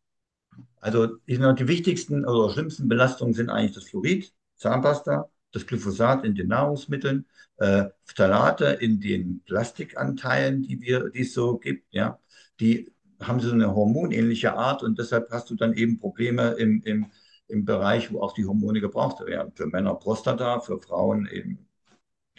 Also 0.79 1.07
die 1.27 1.67
wichtigsten 1.67 2.25
oder 2.25 2.53
schlimmsten 2.53 2.87
Belastungen 2.87 3.33
sind 3.33 3.49
eigentlich 3.49 3.73
das 3.73 3.85
Fluorid, 3.85 4.31
Zahnpasta, 4.55 5.29
das 5.51 5.65
Glyphosat 5.65 6.23
in 6.25 6.35
den 6.35 6.49
Nahrungsmitteln, 6.49 7.25
äh, 7.57 7.85
Phthalate 8.03 8.65
in 8.65 8.99
den 8.99 9.41
Plastikanteilen, 9.45 10.61
die 10.61 10.81
wir, 10.81 11.09
die 11.09 11.21
es 11.21 11.33
so 11.33 11.57
gibt, 11.57 11.91
ja, 11.91 12.19
die 12.59 12.91
haben 13.19 13.39
so 13.39 13.51
eine 13.51 13.73
hormonähnliche 13.73 14.53
Art 14.53 14.83
und 14.83 14.99
deshalb 14.99 15.31
hast 15.31 15.49
du 15.49 15.55
dann 15.55 15.73
eben 15.73 15.97
Probleme 15.97 16.51
im, 16.51 16.81
im, 16.83 17.07
im 17.47 17.65
Bereich, 17.65 18.11
wo 18.11 18.21
auch 18.21 18.33
die 18.33 18.45
Hormone 18.45 18.81
gebraucht 18.81 19.25
werden. 19.25 19.53
Für 19.55 19.67
Männer 19.67 19.95
Prostata, 19.95 20.59
für 20.59 20.79
Frauen 20.79 21.27
eben 21.31 21.64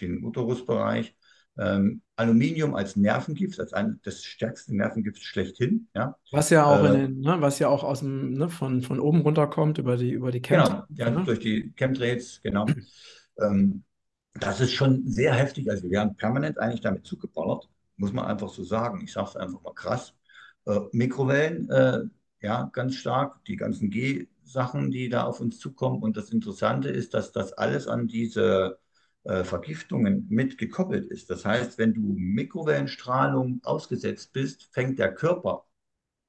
den 0.01 0.25
Uterusbereich. 0.25 1.17
Ähm, 1.59 2.03
Aluminium 2.17 2.75
als 2.75 2.97
Nervengift, 2.97 3.59
als 3.61 3.73
ein, 3.73 3.99
das 4.03 4.23
stärkste 4.23 4.77
Nervengift 4.77 5.23
schlechthin. 5.23 5.89
Ja. 5.95 6.17
Was 6.31 6.51
ja 6.51 6.65
auch, 6.67 6.85
äh, 6.85 6.93
den, 6.93 7.21
ne, 7.21 7.37
was 7.41 7.59
ja 7.59 7.69
auch 7.69 7.83
aus 7.83 8.01
dem, 8.01 8.35
ne, 8.35 8.49
von, 8.49 8.83
von 8.83 9.01
oben 9.01 9.23
runterkommt 9.23 9.79
über 9.79 9.97
die, 9.97 10.11
über 10.11 10.31
die 10.31 10.43
Chemtrails. 10.43 10.85
Genau, 10.89 11.11
ja, 11.11 11.19
ne? 11.19 11.25
durch 11.25 11.41
die 11.41 11.73
Chemtrails, 11.75 12.41
genau. 12.43 12.67
ähm, 13.41 13.85
das 14.35 14.61
ist 14.61 14.73
schon 14.73 15.07
sehr 15.07 15.35
heftig. 15.35 15.71
Also 15.71 15.85
wir 15.85 15.93
werden 15.93 16.17
permanent 16.17 16.59
eigentlich 16.59 16.83
damit 16.83 17.07
zugeballert, 17.07 17.69
muss 17.97 18.13
man 18.13 18.27
einfach 18.27 18.51
so 18.51 18.63
sagen. 18.63 19.01
Ich 19.03 19.13
sage 19.13 19.31
es 19.31 19.37
einfach 19.37 19.63
mal 19.63 19.75
krass. 19.75 20.15
Äh, 20.67 20.81
Mikrowellen, 20.93 21.71
äh, 21.71 22.01
ja, 22.43 22.69
ganz 22.73 22.97
stark. 22.97 23.45
Die 23.47 23.57
ganzen 23.57 23.89
G-Sachen, 23.89 24.91
die 24.91 25.09
da 25.09 25.25
auf 25.25 25.41
uns 25.41 25.59
zukommen. 25.59 26.03
Und 26.03 26.19
das 26.19 26.31
Interessante 26.31 26.91
ist, 26.91 27.15
dass 27.15 27.33
das 27.33 27.55
alles 27.55 27.89
an 27.89 28.09
diese 28.09 28.79
äh, 29.27 29.45
Vergiftungen 29.45 30.27
mit 30.29 30.59
gekoppelt 30.59 31.07
ist. 31.07 31.31
Das 31.31 31.45
heißt, 31.45 31.79
wenn 31.79 31.95
du 31.95 32.15
Mikrowellenstrahlung 32.17 33.61
ausgesetzt 33.65 34.33
bist, 34.33 34.69
fängt 34.73 34.99
der 34.99 35.15
Körper 35.15 35.67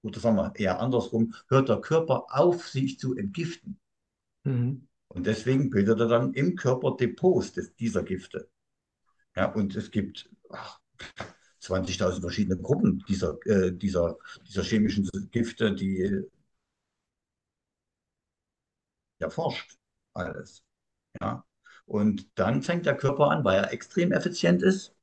oder 0.01 0.20
sagen 0.20 0.36
wir 0.38 0.54
eher 0.56 0.80
andersrum, 0.80 1.34
hört 1.48 1.70
der 1.70 1.82
Körper 1.82 2.25
auf, 2.30 2.68
sich 2.68 3.00
zu 3.00 3.16
entgiften. 3.16 3.80
Mhm. 4.44 4.88
Und 5.10 5.25
deswegen 5.25 5.70
bildet 5.70 6.00
er 6.00 6.08
dann 6.08 6.34
im 6.34 6.56
Körper 6.56 6.96
Depots 6.98 7.54
des, 7.54 7.75
dieser 7.75 8.04
Gifte. 8.04 8.50
Ja, 9.36 9.51
und 9.51 9.75
es 9.75 9.92
gibt 9.92 10.30
ach, 10.50 10.80
20.000 11.62 12.22
verschiedene 12.22 12.58
Gruppen 12.62 13.04
dieser, 13.08 13.38
äh, 13.46 13.72
dieser, 13.72 14.18
dieser 14.48 14.63
chemischen 14.63 15.10
Gifte, 15.32 15.74
die 15.74 16.24
erforscht 19.20 19.77
alles. 20.13 20.63
Ja. 21.22 21.47
Und 21.88 22.27
dann 22.36 22.62
fängt 22.62 22.86
der 22.86 22.98
Körper 22.98 23.32
an, 23.32 23.44
weil 23.44 23.58
er 23.58 23.74
extrem 23.74 24.12
effizient 24.12 24.62
ist, 24.62 24.94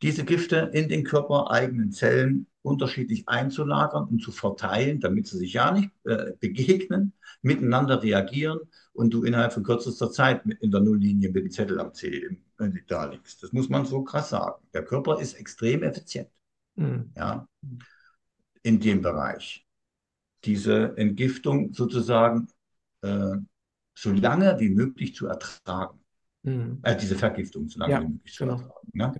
diese 0.00 0.24
Gifte 0.24 0.70
in 0.72 0.88
den 0.88 1.04
körpereigenen 1.04 1.92
Zellen 1.92 2.46
unterschiedlich 2.62 3.28
einzulagern 3.28 4.04
und 4.04 4.22
zu 4.22 4.32
verteilen, 4.32 5.00
damit 5.00 5.26
sie 5.26 5.38
sich 5.38 5.52
ja 5.52 5.72
nicht 5.72 5.90
äh, 6.04 6.32
begegnen, 6.40 7.12
miteinander 7.42 8.02
reagieren 8.02 8.60
und 8.92 9.12
du 9.12 9.24
innerhalb 9.24 9.52
von 9.52 9.64
kürzester 9.64 10.10
Zeit 10.10 10.46
mit, 10.46 10.60
in 10.62 10.70
der 10.70 10.80
Nulllinie 10.80 11.30
mit 11.30 11.44
dem 11.44 11.50
Zettel 11.50 11.80
am 11.80 11.92
C 11.92 12.38
da 12.86 13.06
liegst. 13.06 13.42
Das 13.42 13.52
muss 13.52 13.68
man 13.68 13.86
so 13.86 14.02
krass 14.02 14.30
sagen. 14.30 14.62
Der 14.74 14.84
Körper 14.84 15.20
ist 15.20 15.34
extrem 15.34 15.82
effizient. 15.82 16.28
Mhm. 16.76 17.12
Ja, 17.16 17.48
in 18.62 18.80
dem 18.80 19.00
Bereich. 19.00 19.66
Diese 20.44 20.96
Entgiftung 20.96 21.72
sozusagen 21.72 22.48
äh, 23.02 23.36
so 23.94 24.12
lange 24.12 24.58
wie 24.60 24.70
möglich 24.70 25.14
zu 25.14 25.26
ertragen. 25.26 26.00
Mhm. 26.42 26.80
Äh, 26.82 26.96
diese 26.96 27.16
Vergiftung 27.16 27.68
so 27.68 27.78
lange 27.78 27.92
Ja, 27.92 28.00
wie 28.02 28.06
möglich 28.06 28.34
zu 28.34 28.44
genau. 28.44 28.56
ertragen. 28.56 28.88
Ne? 28.92 29.12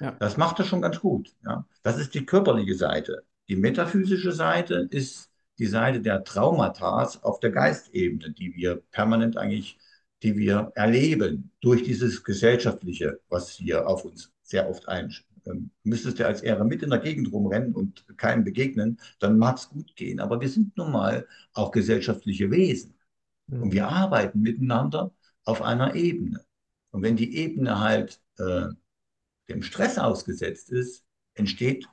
Ja. 0.00 0.12
Das 0.18 0.36
macht 0.36 0.58
er 0.58 0.64
schon 0.64 0.82
ganz 0.82 1.00
gut. 1.00 1.34
Ja? 1.44 1.66
Das 1.82 1.98
ist 1.98 2.14
die 2.14 2.24
körperliche 2.24 2.74
Seite. 2.74 3.24
Die 3.48 3.56
metaphysische 3.56 4.32
Seite 4.32 4.88
ist 4.90 5.30
die 5.58 5.66
Seite 5.66 6.00
der 6.00 6.24
Traumata 6.24 7.02
auf 7.22 7.40
der 7.40 7.50
Geistebene, 7.50 8.32
die 8.32 8.54
wir 8.54 8.76
permanent 8.92 9.36
eigentlich, 9.36 9.78
die 10.22 10.36
wir 10.36 10.72
erleben 10.74 11.50
durch 11.60 11.82
dieses 11.82 12.22
Gesellschaftliche, 12.24 13.20
was 13.28 13.50
hier 13.50 13.86
auf 13.86 14.04
uns 14.04 14.32
sehr 14.42 14.68
oft 14.68 14.88
einschlägt. 14.88 15.28
Ähm, 15.46 15.70
müsstest 15.84 16.18
du 16.18 16.26
als 16.26 16.42
Ehre 16.42 16.64
mit 16.64 16.82
in 16.82 16.90
der 16.90 16.98
Gegend 16.98 17.32
rumrennen 17.32 17.74
und 17.74 18.04
keinem 18.18 18.44
begegnen, 18.44 18.98
dann 19.18 19.38
mag 19.38 19.56
es 19.56 19.68
gut 19.70 19.96
gehen. 19.96 20.20
Aber 20.20 20.40
wir 20.40 20.48
sind 20.48 20.76
nun 20.76 20.92
mal 20.92 21.26
auch 21.54 21.70
gesellschaftliche 21.70 22.50
Wesen. 22.50 22.94
Und 23.60 23.68
Mhm. 23.68 23.72
wir 23.72 23.88
arbeiten 23.88 24.40
miteinander 24.40 25.12
auf 25.44 25.62
einer 25.62 25.94
Ebene. 25.94 26.44
Und 26.90 27.02
wenn 27.02 27.16
die 27.16 27.36
Ebene 27.36 27.80
halt 27.80 28.20
äh, 28.38 28.68
dem 29.48 29.62
Stress 29.62 29.98
ausgesetzt 29.98 30.70
ist, 30.70 31.04
entsteht 31.34 31.86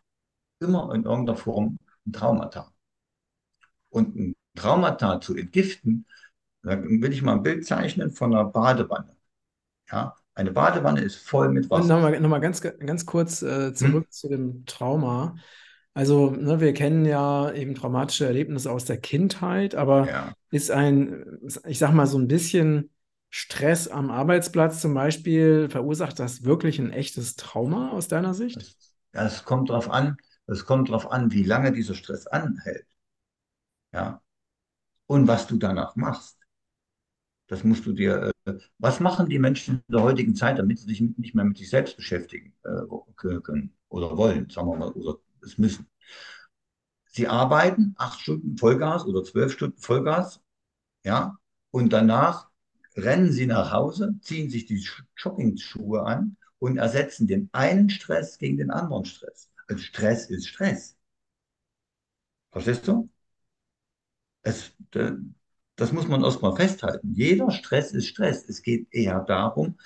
immer 0.59 0.93
in 0.95 1.05
irgendeiner 1.05 1.37
Form 1.37 1.79
ein 2.07 2.13
Traumata. 2.13 2.71
Und 3.89 4.15
ein 4.15 4.35
Traumata 4.55 5.19
zu 5.21 5.35
entgiften, 5.35 6.05
da 6.63 6.81
will 6.83 7.13
ich 7.13 7.21
mal 7.21 7.35
ein 7.35 7.43
Bild 7.43 7.65
zeichnen 7.65 8.11
von 8.11 8.33
einer 8.35 8.45
Badewanne. 8.45 9.15
Ja, 9.91 10.15
eine 10.35 10.51
Badewanne 10.51 11.01
ist 11.01 11.17
voll 11.17 11.49
mit 11.51 11.69
Wasser. 11.71 11.95
nochmal 11.95 12.19
noch 12.19 12.29
mal 12.29 12.39
ganz, 12.39 12.61
ganz 12.61 13.05
kurz 13.05 13.41
äh, 13.41 13.73
zurück 13.73 14.07
Hm? 14.07 14.11
zu 14.11 14.29
dem 14.29 14.65
Trauma. 14.65 15.35
Also, 15.93 16.31
ne, 16.31 16.59
wir 16.61 16.73
kennen 16.73 17.05
ja 17.05 17.51
eben 17.53 17.73
traumatische 17.75 18.25
Erlebnisse 18.27 18.71
aus 18.71 18.85
der 18.85 18.99
Kindheit, 18.99 19.75
aber 19.75 20.09
Ja, 20.09 20.33
ist 20.51 20.71
ein, 20.71 21.25
ich 21.67 21.79
sag 21.79 21.93
mal, 21.93 22.05
so 22.07 22.17
ein 22.19 22.27
bisschen 22.27 22.91
Stress 23.29 23.87
am 23.87 24.09
Arbeitsplatz 24.09 24.81
zum 24.81 24.93
Beispiel, 24.93 25.69
verursacht 25.69 26.19
das 26.19 26.43
wirklich 26.43 26.79
ein 26.79 26.91
echtes 26.91 27.35
Trauma 27.35 27.91
aus 27.91 28.07
deiner 28.07 28.33
Sicht? 28.33 28.57
es, 28.57 28.95
es 29.11 29.43
kommt 29.43 29.69
darauf 29.69 29.89
an, 29.89 30.17
es 30.47 30.65
kommt 30.65 30.89
darauf 30.89 31.11
an, 31.11 31.31
wie 31.31 31.43
lange 31.43 31.71
dieser 31.71 31.93
Stress 31.93 32.27
anhält. 32.27 32.85
Ja, 33.93 34.21
und 35.07 35.27
was 35.27 35.47
du 35.47 35.57
danach 35.57 35.95
machst. 35.95 36.37
Das 37.47 37.63
musst 37.63 37.85
du 37.85 37.93
dir, 37.93 38.31
äh, 38.45 38.53
was 38.77 38.99
machen 38.99 39.29
die 39.29 39.39
Menschen 39.39 39.83
in 39.87 39.93
der 39.93 40.03
heutigen 40.03 40.35
Zeit, 40.35 40.59
damit 40.59 40.79
sie 40.79 40.85
sich 40.85 41.01
nicht 41.01 41.33
mehr 41.33 41.45
mit 41.45 41.57
sich 41.57 41.69
selbst 41.69 41.95
beschäftigen 41.95 42.53
äh, 42.63 43.31
können 43.41 43.73
oder 43.89 44.17
wollen, 44.17 44.49
sagen 44.49 44.67
wir 44.67 44.77
mal, 44.77 44.91
oder 44.91 45.19
es 45.41 45.57
müssen. 45.57 45.87
Sie 47.05 47.27
arbeiten 47.27 47.95
acht 47.97 48.19
Stunden 48.19 48.57
Vollgas 48.57 49.05
oder 49.05 49.23
zwölf 49.23 49.53
Stunden 49.53 49.79
Vollgas, 49.79 50.41
ja, 51.03 51.37
und 51.71 51.93
danach 51.93 52.49
rennen 52.97 53.31
sie 53.31 53.45
nach 53.47 53.71
Hause, 53.71 54.15
ziehen 54.21 54.49
sich 54.49 54.65
die 54.65 54.79
Sch- 54.79 55.03
Joggingschuhe 55.17 56.03
an 56.03 56.37
und 56.59 56.77
ersetzen 56.77 57.27
den 57.27 57.49
einen 57.53 57.89
Stress 57.89 58.37
gegen 58.39 58.57
den 58.57 58.71
anderen 58.71 59.05
Stress. 59.05 59.49
Also 59.67 59.83
Stress 59.83 60.25
ist 60.29 60.47
Stress. 60.49 60.97
Verstehst 62.51 62.85
du? 62.87 63.09
Es, 64.41 64.71
das 65.75 65.91
muss 65.91 66.07
man 66.07 66.23
erstmal 66.23 66.55
festhalten. 66.55 67.13
Jeder 67.13 67.51
Stress 67.51 67.91
ist 67.91 68.07
Stress. 68.07 68.47
Es 68.49 68.61
geht 68.63 68.87
eher 68.91 69.19
darum, 69.21 69.77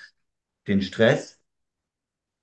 den 0.68 0.82
Stress 0.82 1.40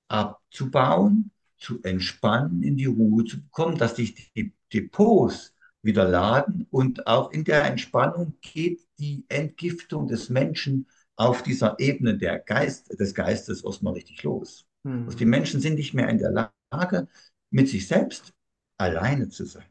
abzubauen, 0.07 1.31
zu 1.57 1.81
entspannen, 1.83 2.63
in 2.63 2.77
die 2.77 2.85
Ruhe 2.85 3.25
zu 3.25 3.37
kommen, 3.51 3.77
dass 3.77 3.95
sich 3.97 4.31
die 4.33 4.53
Depots 4.73 5.53
wieder 5.81 6.07
laden 6.07 6.67
und 6.71 7.07
auch 7.07 7.31
in 7.31 7.43
der 7.43 7.65
Entspannung 7.65 8.37
geht 8.41 8.81
die 8.99 9.25
Entgiftung 9.29 10.07
des 10.07 10.29
Menschen 10.29 10.87
auf 11.15 11.43
dieser 11.43 11.79
Ebene 11.79 12.17
der 12.17 12.39
Geist, 12.39 12.99
des 12.99 13.13
Geistes 13.13 13.63
erstmal 13.63 13.93
richtig 13.93 14.23
los. 14.23 14.65
Also 15.05 15.17
die 15.17 15.25
Hm. 15.25 15.31
Menschen 15.31 15.59
sind 15.61 15.75
nicht 15.75 15.93
mehr 15.93 16.09
in 16.09 16.19
der 16.19 16.51
Lage, 16.71 17.07
mit 17.51 17.67
sich 17.69 17.87
selbst 17.87 18.33
alleine 18.77 19.29
zu 19.29 19.45
sein. 19.45 19.65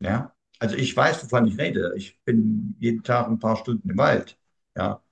Ja, 0.00 0.34
also 0.58 0.76
ich 0.76 0.96
weiß, 0.96 1.24
wovon 1.24 1.46
ich 1.46 1.58
rede. 1.58 1.92
Ich 1.96 2.20
bin 2.24 2.76
jeden 2.78 3.02
Tag 3.02 3.28
ein 3.28 3.38
paar 3.38 3.56
Stunden 3.56 3.90
im 3.90 3.98
Wald. 3.98 4.38
Ja, 4.76 5.02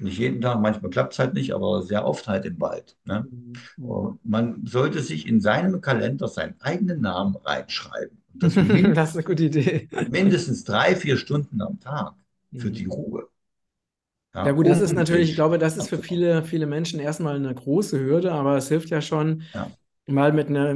nicht 0.00 0.18
jeden 0.18 0.40
Tag, 0.40 0.60
manchmal 0.60 0.90
klappt 0.90 1.12
es 1.12 1.18
halt 1.18 1.34
nicht, 1.34 1.52
aber 1.54 1.82
sehr 1.82 2.06
oft 2.06 2.26
halt 2.28 2.44
im 2.44 2.60
Wald. 2.60 2.96
Ne? 3.04 3.28
Hm. 3.30 3.52
Hm. 3.76 3.84
Und 3.86 4.24
man 4.24 4.66
sollte 4.66 5.00
sich 5.02 5.26
in 5.26 5.40
seinem 5.40 5.80
Kalender 5.80 6.28
seinen 6.28 6.60
eigenen 6.60 7.00
Namen 7.00 7.36
reinschreiben. 7.36 8.21
Das 8.42 8.54
Das 8.94 9.10
ist 9.10 9.16
eine 9.16 9.24
gute 9.24 9.44
Idee. 9.44 9.88
mindestens 10.10 10.64
drei, 10.64 10.94
vier 10.96 11.16
Stunden 11.16 11.60
am 11.62 11.80
Tag 11.80 12.14
für 12.56 12.70
die 12.70 12.84
Hm. 12.84 12.90
Ruhe. 12.90 13.28
Ja, 14.34 14.50
Ja, 14.50 14.50
gut, 14.52 14.66
das 14.66 14.80
ist 14.80 14.94
natürlich, 14.96 15.30
ich 15.30 15.34
glaube, 15.36 15.58
das 15.58 15.76
ist 15.76 15.88
für 15.88 15.98
viele, 15.98 16.42
viele 16.44 16.66
Menschen 16.66 16.98
erstmal 16.98 17.36
eine 17.36 17.54
große 17.54 17.98
Hürde, 18.00 18.32
aber 18.32 18.56
es 18.56 18.68
hilft 18.68 18.90
ja 18.90 19.00
schon, 19.00 19.44
Ja, 19.54 19.72
mal 20.06 20.32
mit 20.32 20.48
einer, 20.48 20.74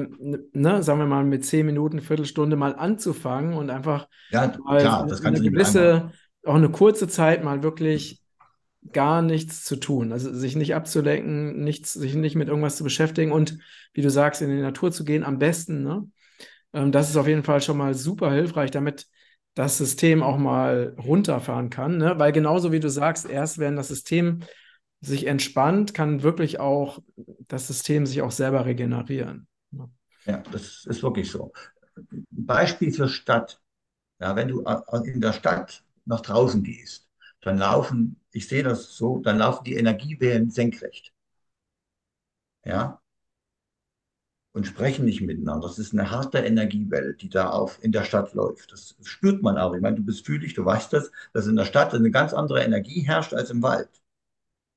ne, 0.52 0.82
sagen 0.82 1.00
wir 1.00 1.06
mal, 1.06 1.25
mit 1.25 1.44
zehn 1.44 1.66
Minuten, 1.66 2.00
Viertelstunde 2.00 2.56
mal 2.56 2.76
anzufangen 2.76 3.54
und 3.54 3.70
einfach 3.70 4.08
ja, 4.28 4.61
mal 4.64 4.78
klar, 4.78 5.06
das 5.06 5.23
eine 5.23 5.40
gewisse, 5.42 6.12
auch 6.44 6.54
eine 6.54 6.70
kurze 6.70 7.08
Zeit 7.08 7.44
mal 7.44 7.62
wirklich 7.64 8.23
gar 8.92 9.23
nichts 9.23 9.64
zu 9.64 9.76
tun. 9.76 10.12
Also 10.12 10.32
sich 10.35 10.56
nicht 10.56 10.75
abzulenken, 10.75 11.64
nichts, 11.64 11.92
sich 11.94 12.14
nicht 12.14 12.37
mit 12.37 12.49
irgendwas 12.49 12.76
zu 12.76 12.85
beschäftigen 12.85 13.32
und 13.32 13.58
wie 13.94 14.02
du 14.02 14.11
sagst, 14.11 14.42
in 14.42 14.50
die 14.50 14.62
Natur 14.62 14.92
zu 14.92 15.04
gehen, 15.04 15.25
am 15.25 15.38
besten, 15.38 15.82
ne? 15.85 16.08
Ähm, 16.76 16.92
das 16.92 17.11
ist 17.11 17.16
auf 17.18 17.28
jeden 17.28 17.45
Fall 17.45 17.62
schon 17.62 17.78
mal 17.78 17.95
super 17.95 18.33
hilfreich, 18.33 18.71
damit 18.73 19.09
das 19.54 19.78
System 19.78 20.23
auch 20.23 20.38
mal 20.38 20.95
runterfahren 20.99 21.71
kann, 21.71 21.99
ne? 21.99 22.18
Weil 22.18 22.33
genauso 22.33 22.73
wie 22.73 22.80
du 22.80 22.90
sagst, 22.90 23.26
erst 23.28 23.59
wenn 23.59 23.76
das 23.76 23.88
System 23.88 24.40
sich 25.00 25.26
entspannt, 25.26 25.95
kann 25.95 26.23
wirklich 26.23 26.61
auch 26.61 27.00
das 27.49 27.66
System 27.68 28.06
sich 28.06 28.23
auch 28.23 28.33
selber 28.33 28.66
regenerieren. 28.66 29.49
ne? 29.73 29.90
Ja, 30.26 30.38
das 30.50 30.85
ist 30.87 31.02
wirklich 31.02 31.30
so. 31.30 31.52
Beispiel 32.30 32.92
für 32.92 33.09
Stadt. 33.09 33.61
Ja, 34.21 34.37
wenn 34.37 34.49
du 34.49 34.64
äh, 34.64 34.80
in 35.11 35.21
der 35.23 35.35
Stadt 35.35 35.85
nach 36.06 36.23
draußen 36.23 36.64
gehst, 36.64 37.09
dann 37.42 37.59
laufen, 37.59 38.21
ich 38.33 38.49
sehe 38.49 38.64
das 38.64 38.97
so, 38.97 39.21
dann 39.21 39.38
laufen 39.38 39.64
die 39.64 39.75
Energiewellen 39.76 40.50
senkrecht. 40.50 41.14
Ja, 42.64 43.00
und 44.56 44.66
sprechen 44.66 45.04
nicht 45.04 45.20
miteinander. 45.20 45.68
Das 45.68 45.78
ist 45.78 45.92
eine 45.92 46.10
harte 46.10 46.38
Energiewelle, 46.38 47.12
die 47.12 47.28
da 47.28 47.50
auf, 47.50 47.78
in 47.82 47.92
der 47.92 48.04
Stadt 48.04 48.32
läuft. 48.32 48.72
Das 48.72 48.96
spürt 49.02 49.42
man 49.42 49.58
auch. 49.58 49.75
Ich 49.75 49.82
meine, 49.82 49.96
du 49.96 50.02
bist 50.02 50.25
fühlig, 50.25 50.54
du 50.54 50.64
weißt 50.64 50.94
das, 50.94 51.12
dass 51.34 51.46
in 51.46 51.56
der 51.56 51.66
Stadt 51.66 51.92
eine 51.92 52.10
ganz 52.10 52.32
andere 52.32 52.64
Energie 52.64 53.02
herrscht 53.02 53.34
als 53.34 53.50
im 53.50 53.62
Wald. 53.62 53.90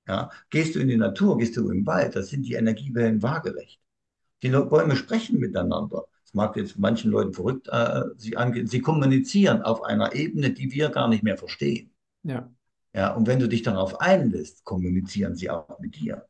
Ja, 0.05 0.31
gehst 0.49 0.75
du 0.75 0.79
in 0.79 0.89
die 0.89 0.97
Natur, 0.97 1.37
gehst 1.37 1.55
du 1.55 1.69
im 1.69 1.85
Wald, 1.85 2.17
da 2.17 2.23
sind 2.23 2.43
die 2.45 2.55
Energiewellen 2.55 3.23
waagerecht. 3.23 3.79
Die 4.43 4.49
Bäume 4.49 4.97
sprechen 4.97 5.39
miteinander. 5.39 6.07
Das 6.23 6.33
mag 6.33 6.57
jetzt 6.57 6.77
manchen 6.77 7.11
Leuten 7.11 7.33
verrückt 7.33 7.69
äh, 7.69 8.03
sie 8.17 8.35
angehen. 8.35 8.67
Sie 8.67 8.81
kommunizieren 8.81 9.61
auf 9.61 9.83
einer 9.83 10.13
Ebene, 10.13 10.51
die 10.51 10.73
wir 10.73 10.89
gar 10.89 11.07
nicht 11.07 11.23
mehr 11.23 11.37
verstehen. 11.37 11.89
Ja. 12.23 12.51
Ja, 12.93 13.13
und 13.13 13.27
wenn 13.27 13.39
du 13.39 13.47
dich 13.47 13.61
darauf 13.61 14.01
einlässt, 14.01 14.65
kommunizieren 14.65 15.35
sie 15.35 15.49
auch 15.49 15.79
mit 15.79 15.95
dir. 15.95 16.27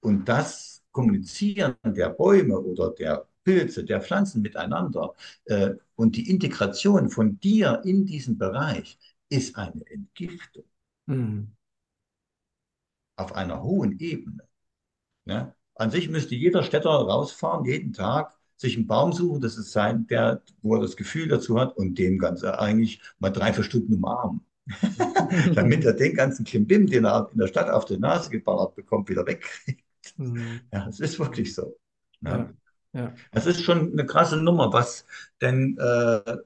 Und 0.00 0.28
das 0.28 0.77
Kommunizieren 0.98 1.76
der 1.84 2.10
Bäume 2.10 2.58
oder 2.58 2.90
der 2.90 3.28
Pilze, 3.44 3.84
der 3.84 4.00
Pflanzen 4.02 4.42
miteinander 4.42 5.14
äh, 5.44 5.74
und 5.96 6.16
die 6.16 6.28
Integration 6.28 7.08
von 7.10 7.38
dir 7.40 7.82
in 7.84 8.04
diesen 8.04 8.38
Bereich 8.38 8.98
ist 9.28 9.56
eine 9.56 9.86
Entgiftung 9.90 10.64
Hm. 11.08 11.48
auf 13.16 13.34
einer 13.34 13.62
hohen 13.62 13.98
Ebene. 13.98 14.46
Ne? 15.26 15.54
An 15.76 15.90
sich 15.90 16.08
müsste 16.08 16.34
jeder 16.36 16.62
Städter 16.62 16.90
rausfahren, 16.90 17.64
jeden 17.66 17.92
Tag 17.92 18.34
sich 18.56 18.76
einen 18.76 18.86
Baum 18.88 19.12
suchen, 19.12 19.40
das 19.40 19.58
ist 19.58 19.72
sein, 19.72 20.06
der, 20.08 20.42
wo 20.62 20.76
er 20.76 20.82
das 20.82 20.96
Gefühl 20.96 21.28
dazu 21.28 21.60
hat 21.60 21.76
und 21.76 21.98
den 21.98 22.18
Ganzen 22.18 22.50
eigentlich 22.50 23.00
mal 23.20 23.30
drei, 23.30 23.52
vier 23.52 23.64
Stunden 23.64 23.94
umarmen. 23.94 24.42
Damit 25.54 25.84
er 25.84 25.94
den 25.94 26.14
ganzen 26.14 26.44
Klimbim, 26.44 26.86
den 26.86 27.04
er 27.06 27.30
in 27.32 27.38
der 27.38 27.48
Stadt 27.48 27.70
auf 27.70 27.86
die 27.86 27.98
Nase 27.98 28.30
geballert 28.30 28.74
bekommt, 28.76 29.08
wieder 29.08 29.26
wegkriegt. 29.26 29.84
Mhm. 30.18 30.60
Ja, 30.72 30.86
es 30.88 31.00
ist 31.00 31.18
wirklich 31.18 31.54
so. 31.54 31.76
Ja. 32.20 32.52
Ja. 32.92 33.14
Es 33.30 33.46
ist 33.46 33.62
schon 33.62 33.92
eine 33.92 34.06
krasse 34.06 34.36
Nummer, 34.36 34.72
was 34.72 35.06
denn 35.40 35.76
äh, 35.78 36.36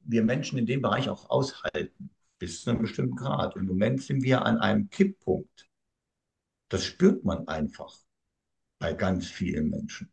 wir 0.00 0.24
Menschen 0.24 0.58
in 0.58 0.66
dem 0.66 0.82
Bereich 0.82 1.08
auch 1.08 1.30
aushalten, 1.30 2.10
bis 2.38 2.62
zu 2.62 2.70
einem 2.70 2.80
bestimmten 2.80 3.16
Grad. 3.16 3.56
Im 3.56 3.66
Moment 3.66 4.02
sind 4.02 4.22
wir 4.22 4.44
an 4.44 4.58
einem 4.58 4.90
Kipppunkt. 4.90 5.68
Das 6.68 6.84
spürt 6.84 7.24
man 7.24 7.46
einfach 7.46 7.94
bei 8.78 8.94
ganz 8.94 9.26
vielen 9.26 9.70
Menschen. 9.70 10.10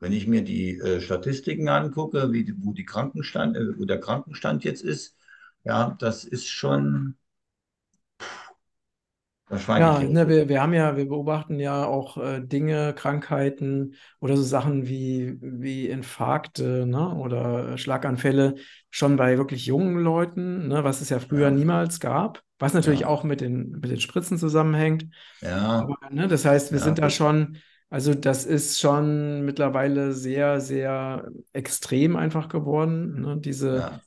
Wenn 0.00 0.12
ich 0.12 0.26
mir 0.26 0.42
die 0.42 0.78
äh, 0.78 1.00
Statistiken 1.00 1.68
angucke, 1.68 2.32
wie, 2.32 2.52
wo, 2.58 2.72
die 2.72 2.84
Krankenstand, 2.84 3.56
äh, 3.56 3.78
wo 3.78 3.84
der 3.84 4.00
Krankenstand 4.00 4.64
jetzt 4.64 4.82
ist, 4.82 5.16
ja, 5.64 5.96
das 6.00 6.24
ist 6.24 6.48
schon. 6.48 7.16
Ja, 9.68 10.02
ne, 10.02 10.28
wir, 10.28 10.48
wir 10.48 10.62
haben 10.62 10.72
ja, 10.72 10.96
wir 10.96 11.06
beobachten 11.06 11.60
ja 11.60 11.84
auch 11.84 12.16
äh, 12.16 12.40
Dinge, 12.40 12.94
Krankheiten 12.94 13.94
oder 14.18 14.36
so 14.36 14.42
Sachen 14.42 14.88
wie, 14.88 15.36
wie 15.40 15.88
Infarkte 15.88 16.86
ne, 16.86 17.14
oder 17.14 17.76
Schlaganfälle 17.76 18.54
schon 18.90 19.16
bei 19.16 19.36
wirklich 19.36 19.66
jungen 19.66 19.98
Leuten, 19.98 20.68
ne, 20.68 20.84
was 20.84 21.02
es 21.02 21.10
ja 21.10 21.18
früher 21.18 21.48
ja. 21.48 21.50
niemals 21.50 22.00
gab, 22.00 22.42
was 22.58 22.72
natürlich 22.72 23.00
ja. 23.00 23.08
auch 23.08 23.24
mit 23.24 23.42
den, 23.42 23.72
mit 23.72 23.90
den 23.90 24.00
Spritzen 24.00 24.38
zusammenhängt. 24.38 25.06
Ja. 25.42 25.82
Aber, 25.82 25.98
ne, 26.10 26.28
das 26.28 26.46
heißt, 26.46 26.72
wir 26.72 26.78
ja, 26.78 26.84
sind 26.84 26.98
da 26.98 27.10
schon, 27.10 27.58
also 27.90 28.14
das 28.14 28.46
ist 28.46 28.80
schon 28.80 29.44
mittlerweile 29.44 30.12
sehr, 30.14 30.60
sehr 30.60 31.28
extrem 31.52 32.16
einfach 32.16 32.48
geworden, 32.48 33.20
ne, 33.20 33.36
diese 33.38 34.00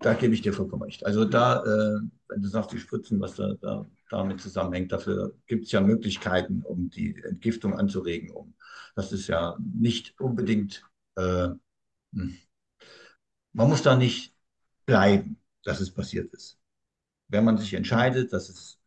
da 0.00 0.12
gebe 0.12 0.34
ich 0.34 0.42
dir 0.42 0.52
vollkommen 0.52 0.82
recht. 0.82 1.06
Also 1.06 1.24
da, 1.24 1.62
äh, 1.62 2.00
wenn 2.28 2.42
du 2.42 2.48
sagst, 2.48 2.72
die 2.72 2.78
Spritzen, 2.78 3.18
was 3.20 3.34
da, 3.34 3.54
da 3.60 3.86
damit 4.10 4.40
zusammenhängt, 4.40 4.92
dafür 4.92 5.34
gibt 5.46 5.66
es 5.66 5.72
ja 5.72 5.80
Möglichkeiten, 5.80 6.62
um 6.62 6.90
die 6.90 7.16
Entgiftung 7.22 7.78
anzuregen. 7.78 8.30
Um. 8.30 8.54
Das 8.94 9.12
ist 9.12 9.26
ja 9.26 9.56
nicht 9.58 10.18
unbedingt, 10.20 10.84
äh, 11.16 11.48
hm. 12.12 12.38
man 13.52 13.68
muss 13.68 13.82
da 13.82 13.96
nicht 13.96 14.34
bleiben, 14.86 15.38
dass 15.64 15.80
es 15.80 15.92
passiert 15.92 16.32
ist. 16.32 16.58
Wenn 17.28 17.44
man 17.44 17.58
sich 17.58 17.74
entscheidet, 17.74 18.32
dass 18.32 18.48
es, 18.48 18.78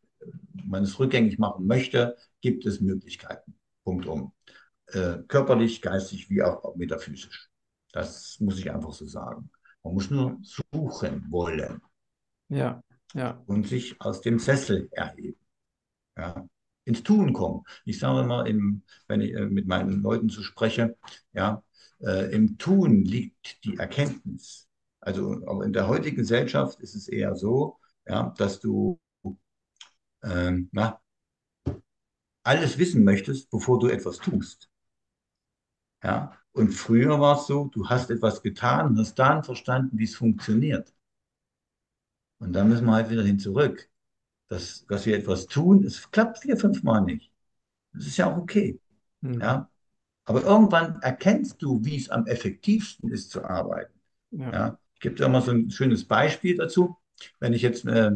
man 0.65 0.83
es 0.83 0.97
rückgängig 0.97 1.38
machen 1.38 1.67
möchte, 1.67 2.15
gibt 2.41 2.65
es 2.65 2.79
Möglichkeiten. 2.79 3.55
Punkt 3.83 4.05
um. 4.05 4.33
Äh, 4.88 5.19
körperlich, 5.27 5.81
geistig 5.81 6.29
wie 6.29 6.41
auch 6.41 6.75
metaphysisch. 6.75 7.49
Das 7.91 8.39
muss 8.39 8.57
ich 8.59 8.71
einfach 8.71 8.93
so 8.93 9.05
sagen. 9.05 9.51
Man 9.83 9.93
muss 9.93 10.09
nur 10.09 10.38
suchen 10.41 11.25
wollen. 11.29 11.81
Ja, 12.49 12.81
ja. 13.13 13.41
Und 13.47 13.67
sich 13.67 13.99
aus 14.01 14.21
dem 14.21 14.39
Sessel 14.39 14.89
erheben. 14.91 15.39
Ja. 16.17 16.47
Ins 16.85 17.03
Tun 17.03 17.33
kommen. 17.33 17.63
Ich 17.85 17.99
sage 17.99 18.21
immer, 18.21 18.45
im, 18.45 18.83
wenn 19.07 19.21
ich 19.21 19.33
äh, 19.33 19.45
mit 19.45 19.67
meinen 19.67 20.01
Leuten 20.01 20.29
zu 20.29 20.43
spreche, 20.43 20.97
ja, 21.33 21.63
äh, 22.01 22.33
im 22.33 22.57
Tun 22.57 23.03
liegt 23.03 23.63
die 23.63 23.77
Erkenntnis. 23.77 24.67
Also 24.99 25.45
auch 25.47 25.61
in 25.61 25.73
der 25.73 25.87
heutigen 25.87 26.17
Gesellschaft 26.17 26.79
ist 26.79 26.95
es 26.95 27.07
eher 27.07 27.35
so, 27.35 27.79
ja, 28.07 28.33
dass 28.37 28.59
du 28.59 28.99
äh, 30.21 30.51
na, 30.71 30.99
alles 32.43 32.77
wissen 32.77 33.03
möchtest, 33.03 33.49
bevor 33.49 33.79
du 33.79 33.87
etwas 33.87 34.17
tust. 34.17 34.69
Ja, 36.03 36.37
und 36.51 36.71
früher 36.73 37.19
war 37.19 37.37
es 37.37 37.47
so, 37.47 37.65
du 37.67 37.87
hast 37.87 38.09
etwas 38.09 38.41
getan 38.41 38.87
und 38.87 38.97
hast 38.99 39.15
dann 39.15 39.43
verstanden, 39.43 39.97
wie 39.97 40.05
es 40.05 40.15
funktioniert. 40.15 40.93
Und 42.39 42.53
da 42.53 42.63
müssen 42.63 42.86
wir 42.86 42.93
halt 42.93 43.10
wieder 43.10 43.24
hin 43.24 43.39
zurück. 43.39 43.89
Dass, 44.48 44.86
dass 44.88 45.05
wir 45.05 45.15
etwas 45.15 45.46
tun, 45.46 45.83
es 45.83 46.09
klappt 46.09 46.40
vier, 46.40 46.57
fünf 46.57 46.81
Mal 46.81 47.01
nicht. 47.01 47.31
Das 47.94 48.07
ist 48.07 48.18
ja 48.18 48.31
auch 48.31 48.37
okay. 48.37 48.79
Mhm. 49.22 49.40
Ja? 49.42 49.70
Aber 50.25 50.44
irgendwann 50.44 51.00
erkennst 51.01 51.61
du, 51.61 51.83
wie 51.83 51.98
es 51.98 52.09
am 52.09 52.25
effektivsten 52.25 53.11
ist 53.11 53.29
zu 53.29 53.44
arbeiten. 53.44 53.94
Ja. 54.31 54.51
ja? 54.51 54.79
Ich 54.96 55.01
gebe 55.01 55.16
dir 55.16 55.29
mal 55.29 55.42
so 55.42 55.51
ein 55.51 55.70
schönes 55.70 56.05
Beispiel 56.05 56.57
dazu. 56.57 56.98
Wenn 57.40 57.53
ich 57.53 57.61
jetzt 57.61 57.85
äh, 57.85 58.11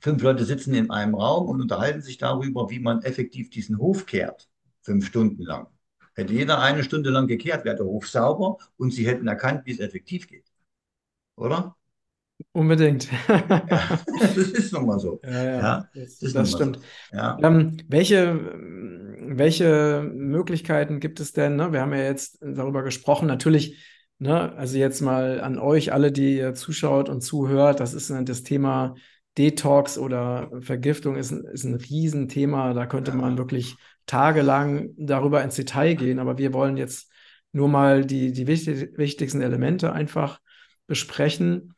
fünf 0.00 0.22
Leute 0.22 0.44
sitzen 0.44 0.74
in 0.74 0.90
einem 0.90 1.14
Raum 1.14 1.48
und 1.48 1.60
unterhalten 1.60 2.02
sich 2.02 2.18
darüber, 2.18 2.70
wie 2.70 2.78
man 2.78 3.02
effektiv 3.02 3.50
diesen 3.50 3.78
Hof 3.78 4.06
kehrt, 4.06 4.48
fünf 4.82 5.06
Stunden 5.06 5.42
lang. 5.42 5.66
Hätte 6.14 6.32
jeder 6.32 6.60
eine 6.60 6.84
Stunde 6.84 7.10
lang 7.10 7.26
gekehrt, 7.26 7.64
wäre 7.64 7.76
der 7.76 7.86
Hof 7.86 8.08
sauber 8.08 8.58
und 8.76 8.92
sie 8.92 9.06
hätten 9.06 9.26
erkannt, 9.26 9.66
wie 9.66 9.72
es 9.72 9.80
effektiv 9.80 10.28
geht. 10.28 10.44
Oder? 11.36 11.76
Unbedingt. 12.52 13.08
ja, 13.28 13.38
das 14.06 14.36
ist 14.36 14.72
nun 14.72 14.86
mal 14.86 14.98
so. 14.98 15.20
Ja, 15.24 15.44
ja, 15.44 15.58
ja 15.58 15.88
das, 15.94 16.18
das, 16.18 16.32
das 16.32 16.52
stimmt. 16.52 16.76
So. 17.10 17.16
Ja. 17.16 17.38
Ähm, 17.42 17.76
welche, 17.88 18.54
welche 19.20 20.08
Möglichkeiten 20.12 21.00
gibt 21.00 21.20
es 21.20 21.32
denn? 21.32 21.56
Ne? 21.56 21.72
Wir 21.72 21.80
haben 21.80 21.92
ja 21.92 22.02
jetzt 22.02 22.38
darüber 22.40 22.82
gesprochen. 22.82 23.26
Natürlich, 23.28 23.84
ne, 24.18 24.52
also 24.56 24.78
jetzt 24.78 25.00
mal 25.00 25.40
an 25.40 25.58
euch 25.58 25.92
alle, 25.92 26.12
die 26.12 26.36
ihr 26.36 26.54
zuschaut 26.54 27.08
und 27.08 27.22
zuhört, 27.22 27.80
das 27.80 27.94
ist 27.94 28.10
das 28.10 28.42
Thema 28.42 28.94
Detox 29.36 29.98
oder 29.98 30.50
Vergiftung 30.60 31.16
ist, 31.16 31.32
ist 31.32 31.64
ein 31.64 31.74
Riesenthema. 31.74 32.72
Da 32.72 32.86
könnte 32.86 33.12
man 33.12 33.38
wirklich 33.38 33.76
tagelang 34.06 34.90
darüber 34.96 35.42
ins 35.42 35.56
Detail 35.56 35.94
gehen, 35.94 36.18
aber 36.18 36.38
wir 36.38 36.52
wollen 36.52 36.76
jetzt 36.76 37.10
nur 37.52 37.68
mal 37.68 38.04
die, 38.04 38.32
die 38.32 38.46
wichtig, 38.46 38.96
wichtigsten 38.96 39.40
Elemente 39.40 39.92
einfach 39.92 40.40
besprechen. 40.86 41.74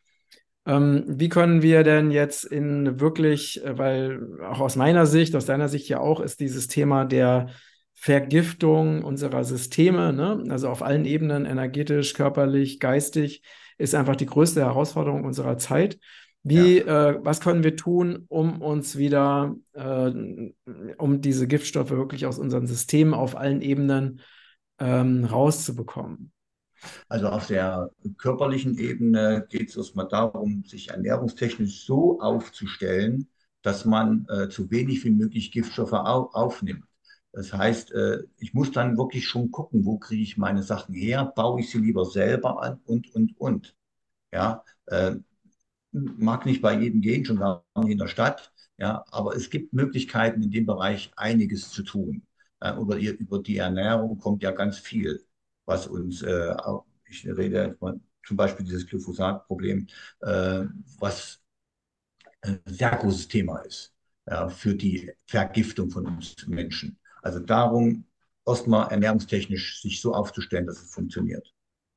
Ähm, 0.67 1.05
wie 1.07 1.29
können 1.29 1.63
wir 1.63 1.85
denn 1.85 2.11
jetzt 2.11 2.45
in 2.45 2.99
wirklich, 2.99 3.65
äh, 3.65 3.79
weil 3.79 4.21
auch 4.43 4.61
aus 4.61 4.75
meiner 4.75 5.07
Sicht, 5.07 5.37
aus 5.37 5.47
deiner 5.47 5.69
Sicht 5.69 5.89
ja 5.89 6.01
auch, 6.01 6.21
ist 6.21 6.41
dieses 6.41 6.67
Thema 6.67 7.05
der 7.05 7.51
Vergiftung 7.95 9.03
unserer 9.05 9.45
Systeme, 9.45 10.13
ne? 10.13 10.45
also 10.51 10.69
auf 10.69 10.83
allen 10.83 11.05
Ebenen, 11.05 11.47
energetisch, 11.47 12.15
körperlich, 12.15 12.81
geistig, 12.81 13.43
ist 13.79 13.95
einfach 13.95 14.17
die 14.17 14.27
größte 14.27 14.61
Herausforderung 14.61 15.25
unserer 15.25 15.57
Zeit. 15.57 15.99
Wie, 16.43 16.79
ja. 16.79 17.11
äh, 17.11 17.25
was 17.25 17.41
können 17.41 17.65
wir 17.65 17.75
tun, 17.75 18.25
um 18.29 18.61
uns 18.61 18.97
wieder, 18.97 19.57
äh, 19.73 20.13
um 20.99 21.21
diese 21.21 21.47
Giftstoffe 21.47 21.91
wirklich 21.91 22.27
aus 22.27 22.39
unseren 22.39 22.67
Systemen 22.67 23.15
auf 23.15 23.37
allen 23.37 23.63
Ebenen 23.63 24.21
ähm, 24.79 25.25
rauszubekommen? 25.25 26.33
Also 27.09 27.29
auf 27.29 27.47
der 27.47 27.91
körperlichen 28.19 28.79
Ebene 28.79 29.47
geht 29.49 29.71
es 29.71 29.77
erstmal 29.77 30.09
darum, 30.09 30.65
sich 30.65 30.91
ernährungstechnisch 30.91 31.85
so 31.85 32.21
aufzustellen, 32.21 33.29
dass 33.63 33.85
man 33.85 34.27
äh, 34.29 34.49
zu 34.49 34.71
wenig 34.71 35.05
wie 35.05 35.11
möglich 35.11 35.53
Giftstoffe 35.53 35.93
au 35.93 36.31
aufnimmt. 36.33 36.85
Das 37.33 37.53
heißt, 37.53 37.93
äh, 37.93 38.23
ich 38.39 38.55
muss 38.55 38.73
dann 38.73 38.97
wirklich 38.97 39.27
schon 39.27 39.51
gucken, 39.51 39.85
wo 39.85 39.99
kriege 39.99 40.23
ich 40.23 40.37
meine 40.37 40.63
Sachen 40.63 40.95
her, 40.95 41.33
baue 41.37 41.61
ich 41.61 41.71
sie 41.71 41.79
lieber 41.79 42.05
selber 42.05 42.63
an 42.63 42.81
und, 42.85 43.15
und, 43.15 43.39
und. 43.39 43.77
Ja, 44.33 44.65
äh, 44.87 45.17
mag 45.93 46.47
nicht 46.47 46.63
bei 46.63 46.79
jedem 46.79 47.01
gehen, 47.01 47.25
schon 47.25 47.39
gar 47.39 47.65
nicht 47.77 47.91
in 47.93 47.99
der 47.99 48.09
Stadt, 48.09 48.53
ja, 48.79 49.05
aber 49.11 49.35
es 49.37 49.51
gibt 49.51 49.73
Möglichkeiten 49.73 50.43
in 50.43 50.51
dem 50.51 50.67
Bereich 50.67 51.11
einiges 51.17 51.71
zu 51.71 51.83
tun. 51.83 52.23
Äh, 52.61 52.75
über, 52.77 52.97
über 52.99 53.39
die 53.43 53.59
Ernährung 53.59 54.19
kommt 54.19 54.43
ja 54.43 54.51
ganz 54.53 54.79
viel, 54.79 55.25
was 55.67 55.87
uns, 55.87 56.23
äh, 56.23 56.55
ich 57.09 57.27
rede 57.27 57.77
zum 58.27 58.37
Beispiel 58.37 58.65
dieses 58.65 58.87
Glyphosat-Problem, 58.87 59.87
äh, 60.21 60.65
was 60.99 61.41
ein 62.43 62.61
sehr 62.65 62.91
großes 62.91 63.29
Thema 63.29 63.59
ist 63.59 63.93
ja, 64.29 64.49
für 64.49 64.75
die 64.75 65.11
Vergiftung 65.27 65.91
von 65.91 66.07
uns 66.07 66.35
Menschen. 66.47 66.99
Also 67.23 67.41
darum, 67.41 68.05
erstmal 68.47 68.91
ernährungstechnisch 68.91 69.81
sich 69.83 70.01
so 70.01 70.15
aufzustellen, 70.15 70.67
dass 70.67 70.83
es 70.83 70.93
funktioniert. 70.93 71.53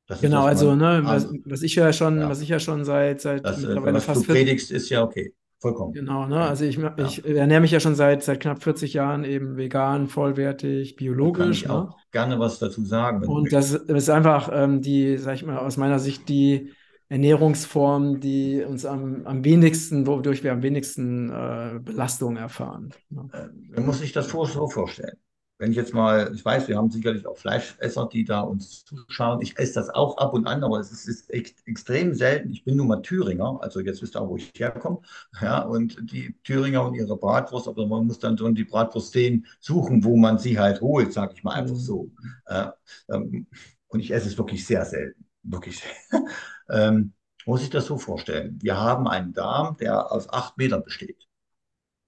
Das 0.07 0.21
genau, 0.21 0.45
also, 0.45 0.75
ne, 0.75 1.01
was, 1.03 1.27
was, 1.45 1.61
ich 1.61 1.75
ja 1.75 1.93
schon, 1.93 2.19
ja. 2.19 2.29
was 2.29 2.41
ich 2.41 2.49
ja 2.49 2.59
schon 2.59 2.83
seit, 2.83 3.21
seit 3.21 3.45
das, 3.45 3.63
äh, 3.63 3.67
mittlerweile 3.67 3.97
was 3.97 4.05
fast 4.05 4.27
du 4.27 4.33
predigst, 4.33 4.71
ist 4.71 4.89
ja 4.89 5.03
okay. 5.03 5.35
Vollkommen. 5.59 5.91
Genau, 5.93 6.25
ne? 6.25 6.39
Also 6.39 6.63
ich, 6.63 6.77
ja. 6.77 6.95
ich 6.97 7.25
ernähre 7.25 7.59
mich 7.59 7.71
ja 7.71 7.81
schon 7.81 7.95
seit, 7.95 8.23
seit 8.23 8.39
knapp 8.39 8.63
40 8.63 8.93
Jahren 8.93 9.25
eben 9.25 9.57
vegan, 9.57 10.07
vollwertig, 10.07 10.95
biologisch. 10.95 11.41
Kann 11.43 11.51
ich 11.51 11.67
ne? 11.67 11.73
auch 11.73 11.97
gerne 12.11 12.39
was 12.39 12.59
dazu 12.59 12.85
sagen. 12.85 13.27
Und 13.27 13.51
das 13.51 13.73
ist 13.73 14.09
einfach 14.09 14.49
ähm, 14.53 14.81
die, 14.81 15.17
sag 15.17 15.35
ich 15.35 15.45
mal, 15.45 15.57
aus 15.57 15.75
meiner 15.75 15.99
Sicht 15.99 16.29
die 16.29 16.71
Ernährungsform, 17.09 18.21
die 18.21 18.63
uns 18.63 18.85
am, 18.85 19.25
am 19.25 19.43
wenigsten, 19.43 20.07
wodurch 20.07 20.43
wir 20.43 20.53
am 20.53 20.63
wenigsten 20.63 21.29
äh, 21.29 21.79
Belastung 21.81 22.37
erfahren. 22.37 22.93
Ne? 23.09 23.27
Äh, 23.33 23.75
man 23.75 23.85
muss 23.85 23.99
sich 23.99 24.13
das 24.13 24.29
so 24.29 24.67
vorstellen 24.69 25.17
wenn 25.59 25.71
ich 25.71 25.77
jetzt 25.77 25.93
mal, 25.93 26.31
ich 26.33 26.43
weiß, 26.43 26.69
wir 26.69 26.77
haben 26.77 26.89
sicherlich 26.89 27.27
auch 27.27 27.37
Fleischesser, 27.37 28.07
die 28.11 28.23
da 28.23 28.39
uns 28.39 28.85
zuschauen. 28.85 29.41
Ich 29.41 29.59
esse 29.59 29.73
das 29.73 29.89
auch 29.89 30.17
ab 30.17 30.33
und 30.33 30.47
an, 30.47 30.63
aber 30.63 30.79
es 30.79 30.89
ist, 30.89 31.05
ist 31.05 31.29
echt, 31.29 31.67
extrem 31.67 32.13
selten. 32.13 32.49
Ich 32.49 32.63
bin 32.63 32.77
nun 32.77 32.87
mal 32.87 33.01
Thüringer, 33.01 33.59
also 33.61 33.81
jetzt 33.81 34.01
wisst 34.01 34.15
ihr 34.15 34.21
auch, 34.21 34.29
wo 34.29 34.37
ich 34.37 34.51
herkomme. 34.55 35.01
Ja, 35.41 35.63
und 35.63 35.97
die 36.13 36.33
Thüringer 36.43 36.85
und 36.85 36.95
ihre 36.95 37.17
Bratwurst, 37.17 37.67
aber 37.67 37.85
man 37.85 38.07
muss 38.07 38.19
dann 38.19 38.37
schon 38.37 38.55
die 38.55 38.63
Bratwurst 38.63 39.11
sehen, 39.11 39.45
suchen, 39.59 40.05
wo 40.05 40.15
man 40.15 40.39
sie 40.39 40.57
halt 40.57 40.79
holt, 40.79 41.11
sage 41.11 41.33
ich 41.35 41.43
mal 41.43 41.55
einfach 41.55 41.75
so. 41.75 42.09
Äh, 42.45 42.67
ähm, 43.09 43.45
und 43.89 43.99
ich 43.99 44.11
esse 44.11 44.29
es 44.29 44.37
wirklich 44.37 44.65
sehr 44.65 44.85
selten, 44.85 45.25
wirklich, 45.43 45.83
ähm, 46.69 47.11
muss 47.45 47.63
ich 47.63 47.69
das 47.69 47.85
so 47.85 47.97
vorstellen. 47.97 48.57
Wir 48.61 48.77
haben 48.77 49.09
einen 49.09 49.33
Darm, 49.33 49.75
der 49.75 50.09
aus 50.09 50.29
acht 50.29 50.57
Metern 50.57 50.83
besteht. 50.83 51.27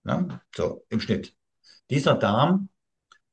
Ne? 0.03 0.39
So, 0.55 0.85
im 0.87 1.01
Schnitt. 1.01 1.35
Dieser 1.89 2.15
Darm, 2.15 2.69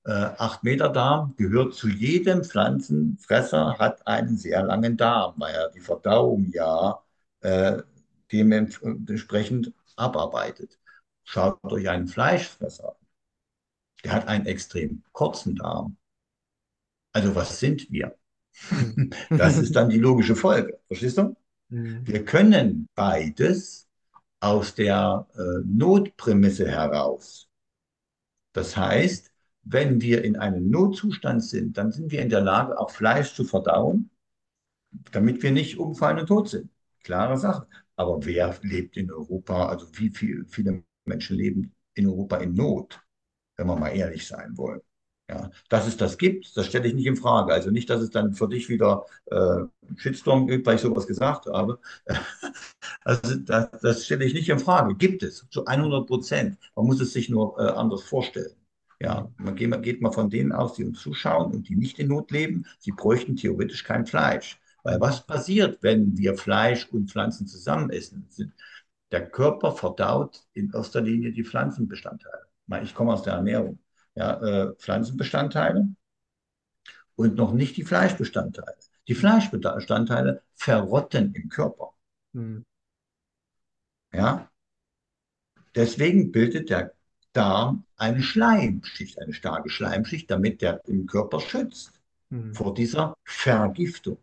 äh, 0.04 0.10
acht 0.10 0.64
Meter 0.64 0.88
Darm, 0.88 1.34
gehört 1.36 1.74
zu 1.74 1.88
jedem 1.88 2.44
Pflanzenfresser, 2.44 3.78
hat 3.78 4.06
einen 4.06 4.36
sehr 4.36 4.62
langen 4.62 4.96
Darm, 4.96 5.34
weil 5.36 5.54
er 5.54 5.70
die 5.70 5.80
Verdauung 5.80 6.50
ja 6.52 7.02
äh, 7.40 7.82
dementsprechend 8.32 9.72
abarbeitet. 9.96 10.78
Schaut 11.24 11.62
euch 11.64 11.88
einen 11.88 12.08
Fleischfresser 12.08 12.90
an. 12.90 13.06
Der 14.04 14.12
hat 14.12 14.28
einen 14.28 14.46
extrem 14.46 15.02
kurzen 15.12 15.56
Darm. 15.56 15.96
Also 17.12 17.34
was 17.34 17.58
sind 17.60 17.90
wir? 17.90 18.16
Das 19.30 19.58
ist 19.58 19.76
dann 19.76 19.90
die 19.90 19.98
logische 19.98 20.34
Folge. 20.36 20.80
Verstehst 20.86 21.18
du? 21.18 21.36
Hm. 21.70 22.06
Wir 22.06 22.24
können 22.24 22.88
beides 22.94 23.88
aus 24.40 24.74
der 24.74 25.26
äh, 25.34 25.64
Notprämisse 25.64 26.68
heraus. 26.68 27.48
Das 28.52 28.76
heißt, 28.76 29.30
wenn 29.70 30.00
wir 30.00 30.24
in 30.24 30.36
einem 30.36 30.70
Notzustand 30.70 31.44
sind, 31.44 31.76
dann 31.76 31.92
sind 31.92 32.10
wir 32.10 32.22
in 32.22 32.30
der 32.30 32.40
Lage, 32.40 32.78
auch 32.78 32.90
Fleisch 32.90 33.34
zu 33.34 33.44
verdauen, 33.44 34.10
damit 35.12 35.42
wir 35.42 35.52
nicht 35.52 35.78
umfallen 35.78 36.18
und 36.20 36.26
tot 36.26 36.48
sind. 36.48 36.70
Klare 37.02 37.36
Sache. 37.38 37.66
Aber 37.96 38.24
wer 38.24 38.56
lebt 38.62 38.96
in 38.96 39.10
Europa, 39.10 39.68
also 39.68 39.86
wie 39.94 40.10
viel, 40.10 40.46
viele 40.46 40.84
Menschen 41.04 41.36
leben 41.36 41.74
in 41.94 42.06
Europa 42.06 42.38
in 42.38 42.54
Not, 42.54 43.00
wenn 43.56 43.66
wir 43.66 43.76
mal 43.76 43.90
ehrlich 43.90 44.26
sein 44.26 44.56
wollen. 44.56 44.80
Ja, 45.30 45.50
dass 45.68 45.86
es 45.86 45.98
das 45.98 46.16
gibt, 46.16 46.56
das 46.56 46.66
stelle 46.66 46.88
ich 46.88 46.94
nicht 46.94 47.06
in 47.06 47.16
Frage. 47.16 47.52
Also 47.52 47.70
nicht, 47.70 47.90
dass 47.90 48.00
es 48.00 48.08
dann 48.08 48.32
für 48.32 48.48
dich 48.48 48.70
wieder 48.70 49.04
äh, 49.26 49.58
Shitstorm 49.96 50.46
gibt, 50.46 50.66
weil 50.66 50.76
ich 50.76 50.80
sowas 50.80 51.06
gesagt 51.06 51.44
habe. 51.46 51.80
also 53.04 53.36
das, 53.36 53.68
das, 53.82 54.06
stelle 54.06 54.24
ich 54.24 54.32
nicht 54.32 54.48
in 54.48 54.58
Frage. 54.58 54.94
Gibt 54.94 55.22
es 55.22 55.46
zu 55.50 55.66
100 55.66 56.06
Prozent. 56.06 56.58
Man 56.74 56.86
muss 56.86 57.00
es 57.00 57.12
sich 57.12 57.28
nur 57.28 57.58
äh, 57.58 57.68
anders 57.72 58.04
vorstellen. 58.04 58.57
Ja, 59.00 59.30
man 59.36 59.54
geht, 59.54 59.70
man 59.70 59.82
geht 59.82 60.00
mal 60.02 60.12
von 60.12 60.28
denen 60.28 60.52
aus, 60.52 60.74
die 60.74 60.84
uns 60.84 61.00
zuschauen 61.00 61.52
und 61.52 61.68
die 61.68 61.76
nicht 61.76 61.98
in 61.98 62.08
Not 62.08 62.30
leben. 62.32 62.66
Sie 62.78 62.90
bräuchten 62.92 63.36
theoretisch 63.36 63.84
kein 63.84 64.06
Fleisch. 64.06 64.60
Weil 64.82 65.00
was 65.00 65.26
passiert, 65.26 65.82
wenn 65.82 66.16
wir 66.16 66.36
Fleisch 66.36 66.88
und 66.90 67.10
Pflanzen 67.10 67.46
zusammen 67.46 67.90
essen? 67.90 68.28
Der 69.10 69.28
Körper 69.28 69.72
verdaut 69.72 70.42
in 70.52 70.72
erster 70.72 71.00
Linie 71.00 71.32
die 71.32 71.44
Pflanzenbestandteile. 71.44 72.46
Ich 72.82 72.94
komme 72.94 73.12
aus 73.12 73.22
der 73.22 73.34
Ernährung 73.34 73.78
ja, 74.14 74.40
äh, 74.40 74.74
Pflanzenbestandteile 74.74 75.88
und 77.14 77.36
noch 77.36 77.52
nicht 77.52 77.76
die 77.76 77.84
Fleischbestandteile. 77.84 78.76
Die 79.06 79.14
Fleischbestandteile 79.14 80.42
verrotten 80.54 81.32
im 81.34 81.48
Körper. 81.48 81.94
Mhm. 82.32 82.64
Ja, 84.12 84.50
deswegen 85.74 86.32
bildet 86.32 86.70
der 86.70 86.94
Darm 87.32 87.84
eine 87.96 88.22
Schleimschicht, 88.22 89.20
eine 89.20 89.32
starke 89.32 89.70
Schleimschicht, 89.70 90.30
damit 90.30 90.62
der 90.62 90.80
im 90.86 91.06
Körper 91.06 91.40
schützt 91.40 91.92
mhm. 92.30 92.54
vor 92.54 92.74
dieser 92.74 93.16
Vergiftung. 93.24 94.18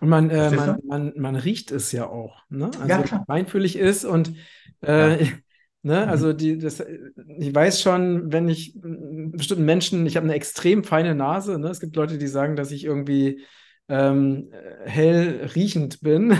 Und 0.00 0.08
man, 0.08 0.30
äh, 0.30 0.50
man, 0.50 0.78
man, 0.86 1.12
man, 1.16 1.36
riecht 1.36 1.70
es 1.72 1.92
ja 1.92 2.06
auch, 2.06 2.42
ne? 2.48 2.70
Also 2.80 2.86
ja, 2.86 3.24
feinfühlig 3.26 3.76
ist 3.76 4.04
und 4.04 4.34
äh, 4.82 5.24
ja. 5.24 5.28
Ne? 5.82 6.02
Mhm. 6.04 6.10
Also 6.10 6.32
die, 6.32 6.58
das, 6.58 6.80
ich 7.38 7.54
weiß 7.54 7.80
schon, 7.80 8.30
wenn 8.32 8.48
ich 8.48 8.74
bestimmten 8.82 9.64
Menschen, 9.64 10.04
ich 10.04 10.16
habe 10.16 10.24
eine 10.24 10.34
extrem 10.34 10.84
feine 10.84 11.14
Nase. 11.14 11.58
Ne? 11.58 11.68
Es 11.68 11.80
gibt 11.80 11.96
Leute, 11.96 12.18
die 12.18 12.26
sagen, 12.26 12.54
dass 12.54 12.70
ich 12.70 12.84
irgendwie 12.84 13.46
ähm, 13.90 14.50
hell 14.84 15.50
riechend 15.54 16.00
bin. 16.00 16.32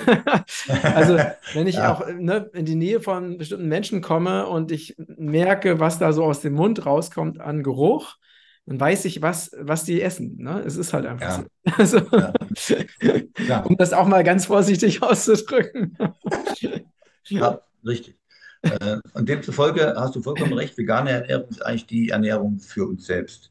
also 0.83 1.19
wenn 1.53 1.67
ich 1.67 1.75
ja. 1.77 1.93
auch 1.93 2.07
ne, 2.07 2.49
in 2.55 2.65
die 2.65 2.77
Nähe 2.77 3.01
von 3.01 3.39
bestimmten 3.39 3.69
Menschen 3.69 4.01
komme 4.01 4.47
und 4.47 4.71
ich 4.71 4.95
merke, 4.97 5.81
was 5.81 5.99
da 5.99 6.13
so 6.13 6.25
aus 6.25 6.41
dem 6.41 6.55
Mund 6.55 6.87
rauskommt 6.87 7.41
an 7.41 7.63
Geruch, 7.63 8.17
dann 8.67 8.79
weiß 8.79 9.05
ich, 9.07 9.21
was, 9.21 9.51
was 9.59 9.85
die 9.85 10.01
essen. 10.01 10.37
Ne? 10.39 10.63
Es 10.65 10.77
ist 10.77 10.93
halt 10.93 11.07
einfach 11.07 11.29
ja. 11.29 11.37
so. 11.37 11.45
Also, 11.77 12.01
ja. 13.47 13.61
um 13.63 13.77
das 13.77 13.93
auch 13.93 14.07
mal 14.07 14.23
ganz 14.23 14.47
vorsichtig 14.47 15.03
auszudrücken. 15.03 15.97
ja, 17.25 17.61
richtig. 17.85 18.17
Äh, 18.63 18.99
und 19.15 19.29
demzufolge 19.29 19.95
hast 19.97 20.15
du 20.15 20.23
vollkommen 20.23 20.53
recht, 20.53 20.77
vegane 20.77 21.11
Ernährung 21.11 21.49
ist 21.49 21.65
eigentlich 21.65 21.87
die 21.87 22.11
Ernährung 22.11 22.61
für 22.61 22.87
uns 22.87 23.07
selbst. 23.07 23.51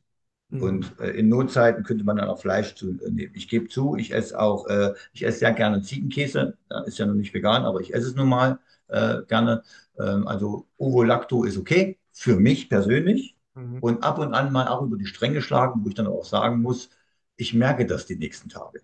Mhm. 0.49 0.63
Und 0.63 0.99
äh, 0.99 1.11
in 1.11 1.29
Notzeiten 1.29 1.83
könnte 1.83 2.03
man 2.03 2.17
dann 2.17 2.29
auch 2.29 2.41
Fleisch 2.41 2.75
zu 2.75 2.91
äh, 2.91 3.09
nehmen. 3.09 3.33
Ich 3.35 3.47
gebe 3.47 3.67
zu, 3.67 3.95
ich 3.95 4.13
esse 4.13 4.39
auch, 4.39 4.67
äh, 4.67 4.93
ich 5.13 5.23
esse 5.25 5.39
sehr 5.39 5.53
gerne 5.53 5.81
Ziegenkäse. 5.81 6.57
Ist 6.85 6.97
ja 6.97 7.05
noch 7.05 7.13
nicht 7.13 7.33
vegan, 7.33 7.63
aber 7.65 7.81
ich 7.81 7.93
esse 7.93 8.07
es 8.07 8.15
nun 8.15 8.29
mal 8.29 8.59
äh, 8.87 9.21
gerne. 9.27 9.63
Ähm, 9.99 10.27
also 10.27 10.67
Ovo-Lacto 10.77 11.43
ist 11.43 11.57
okay, 11.57 11.99
für 12.11 12.35
mich 12.39 12.69
persönlich. 12.69 13.35
Mhm. 13.55 13.79
Und 13.79 14.03
ab 14.03 14.17
und 14.19 14.33
an 14.33 14.51
mal 14.51 14.67
auch 14.67 14.81
über 14.81 14.97
die 14.97 15.05
Stränge 15.05 15.41
schlagen, 15.41 15.81
wo 15.83 15.89
ich 15.89 15.95
dann 15.95 16.07
auch 16.07 16.25
sagen 16.25 16.61
muss, 16.61 16.89
ich 17.37 17.53
merke 17.53 17.85
das 17.85 18.05
die 18.05 18.15
nächsten 18.15 18.49
Tage. 18.49 18.81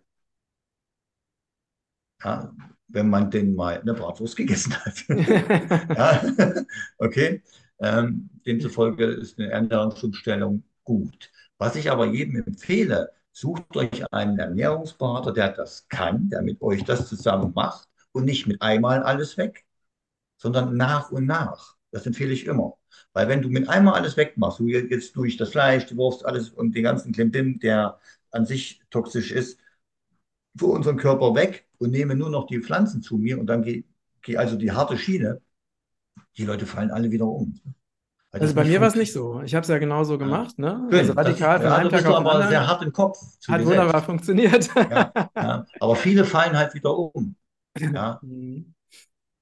Ja, 2.23 2.53
wenn 2.87 3.09
man 3.09 3.29
denn 3.31 3.55
mal 3.55 3.79
eine 3.81 3.93
Bratwurst 3.93 4.35
gegessen 4.35 4.73
hat. 4.85 5.03
ja, 5.09 6.21
okay. 6.97 7.41
Ähm, 7.79 8.29
demzufolge 8.45 9.05
ist 9.05 9.37
eine 9.37 9.49
Ernährungsumstellung 9.51 10.63
gut. 10.83 11.29
Was 11.57 11.75
ich 11.75 11.91
aber 11.91 12.05
jedem 12.07 12.43
empfehle, 12.43 13.11
sucht 13.31 13.75
euch 13.77 14.11
einen 14.13 14.39
Ernährungsberater, 14.39 15.33
der 15.33 15.49
das 15.51 15.87
kann, 15.87 16.29
der 16.29 16.41
mit 16.41 16.61
euch 16.61 16.83
das 16.83 17.07
zusammen 17.07 17.53
macht 17.55 17.87
und 18.11 18.25
nicht 18.25 18.47
mit 18.47 18.61
einmal 18.61 19.03
alles 19.03 19.37
weg, 19.37 19.65
sondern 20.37 20.77
nach 20.77 21.11
und 21.11 21.25
nach. 21.25 21.75
Das 21.91 22.05
empfehle 22.05 22.33
ich 22.33 22.45
immer. 22.45 22.77
Weil 23.13 23.27
wenn 23.29 23.41
du 23.41 23.49
mit 23.49 23.69
einmal 23.69 23.95
alles 23.95 24.17
wegmachst, 24.17 24.59
du 24.59 24.67
jetzt 24.67 25.15
durch 25.15 25.37
das 25.37 25.49
Fleisch, 25.51 25.85
die 25.87 25.97
Wurst, 25.97 26.25
alles 26.25 26.49
und 26.49 26.75
den 26.75 26.83
ganzen 26.83 27.13
Klimbim, 27.13 27.59
der 27.59 27.99
an 28.31 28.45
sich 28.45 28.81
toxisch 28.89 29.31
ist, 29.31 29.59
für 30.57 30.67
unseren 30.67 30.97
Körper 30.97 31.35
weg 31.35 31.67
und 31.77 31.91
nehme 31.91 32.15
nur 32.15 32.29
noch 32.29 32.47
die 32.47 32.61
Pflanzen 32.61 33.01
zu 33.01 33.17
mir 33.17 33.39
und 33.39 33.47
dann 33.47 33.63
gehe 33.63 33.83
geh 34.21 34.37
also 34.37 34.55
die 34.57 34.71
harte 34.71 34.97
Schiene, 34.97 35.41
die 36.37 36.45
Leute 36.45 36.65
fallen 36.67 36.91
alle 36.91 37.11
wieder 37.11 37.27
um. 37.27 37.59
Also 38.41 38.55
bei 38.55 38.63
mir 38.65 38.81
war 38.81 38.87
es 38.87 38.95
nicht 38.95 39.13
so. 39.13 39.41
Ich 39.43 39.55
habe 39.55 39.63
es 39.63 39.67
ja 39.69 39.77
genauso 39.77 40.17
gemacht. 40.17 40.57
Ne? 40.59 40.87
Also 40.91 41.13
radikal 41.13 41.59
von 41.59 41.71
einem 41.71 41.89
Tag 41.89 42.05
auf 42.05 42.17
den 42.17 42.27
anderen. 42.27 42.49
sehr 42.49 42.67
hart 42.67 42.83
im 42.83 42.91
Kopf. 42.91 43.17
Hat 43.47 43.65
wunderbar 43.65 44.01
funktioniert. 44.03 44.69
Ja, 44.75 45.11
ja. 45.35 45.65
Aber 45.79 45.95
viele 45.95 46.25
fallen 46.25 46.57
halt 46.57 46.73
wieder 46.73 46.97
um. 46.97 47.35
Ja. 47.77 48.19
Mhm. 48.35 48.73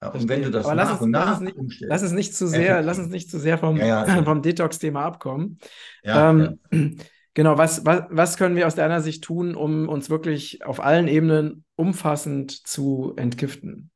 Ja, 0.01 0.09
und 0.09 0.27
wenn 0.27 0.41
du 0.41 0.51
das 0.51 0.65
Aber 0.65 0.75
nach 0.75 0.99
und 0.99 1.11
nach 1.11 1.39
lass 1.39 1.53
umstellst. 1.53 1.89
Lass 1.89 2.01
es 2.01 2.11
nicht 2.11 2.35
zu 2.35 2.45
sehr, 2.45 2.81
lass 2.81 2.99
uns 2.99 3.07
nicht 3.07 3.31
zu 3.31 3.39
sehr 3.39 3.57
vom, 3.57 3.79
vom 4.25 4.41
Detox-Thema 4.41 5.05
abkommen. 5.05 5.59
Ähm, 6.03 6.59
Genau, 7.35 7.57
was, 7.57 7.83
was, 7.83 8.03
was 8.09 8.37
können 8.37 8.55
wir 8.55 8.67
aus 8.67 8.75
deiner 8.75 9.01
Sicht 9.01 9.23
tun, 9.23 9.55
um 9.55 9.89
uns 9.89 10.09
wirklich 10.09 10.63
auf 10.65 10.83
allen 10.83 11.07
Ebenen 11.07 11.65
umfassend 11.75 12.51
zu 12.51 13.13
entgiften? 13.15 13.89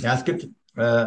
Ja, 0.00 0.14
es 0.14 0.24
gibt 0.24 0.48
äh, 0.76 1.06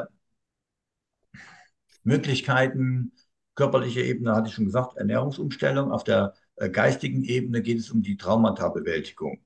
Möglichkeiten, 2.03 3.13
körperliche 3.57 4.01
Ebene 4.01 4.35
hatte 4.35 4.47
ich 4.49 4.53
schon 4.53 4.65
gesagt, 4.65 4.97
Ernährungsumstellung. 4.97 5.91
Auf 5.91 6.05
der 6.05 6.35
äh, 6.55 6.69
geistigen 6.69 7.23
Ebene 7.23 7.61
geht 7.61 7.79
es 7.79 7.91
um 7.91 8.01
die 8.03 8.15
Traumata-Bewältigung 8.15 9.41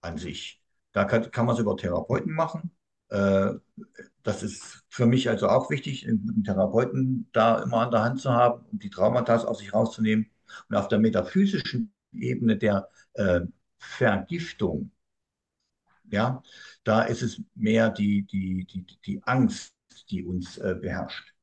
an 0.00 0.18
sich. 0.18 0.62
Da 0.92 1.04
kann, 1.04 1.30
kann 1.30 1.46
man 1.46 1.54
es 1.54 1.60
über 1.60 1.76
Therapeuten 1.76 2.32
machen. 2.34 2.72
Äh, 3.10 3.52
das 4.22 4.42
ist 4.42 4.84
für 4.88 5.06
mich 5.06 5.28
also 5.28 5.48
auch 5.48 5.70
wichtig, 5.70 6.08
einen 6.08 6.42
Therapeuten 6.42 7.28
da 7.32 7.62
immer 7.62 7.78
an 7.78 7.90
der 7.90 8.02
Hand 8.02 8.20
zu 8.20 8.30
haben, 8.32 8.64
um 8.72 8.78
die 8.78 8.90
Traumata 8.90 9.36
aus 9.36 9.58
sich 9.58 9.74
rauszunehmen. 9.74 10.30
Und 10.68 10.76
auf 10.76 10.88
der 10.88 10.98
metaphysischen 10.98 11.92
Ebene 12.12 12.56
der 12.56 12.88
äh, 13.14 13.42
Vergiftung, 13.78 14.90
ja, 16.10 16.42
da 16.82 17.02
ist 17.02 17.22
es 17.22 17.42
mehr 17.54 17.90
die, 17.90 18.22
die, 18.22 18.64
die, 18.64 18.86
die 19.04 19.22
Angst, 19.24 19.76
die 20.10 20.24
uns 20.24 20.58
äh, 20.58 20.74
beherrscht. 20.80 21.34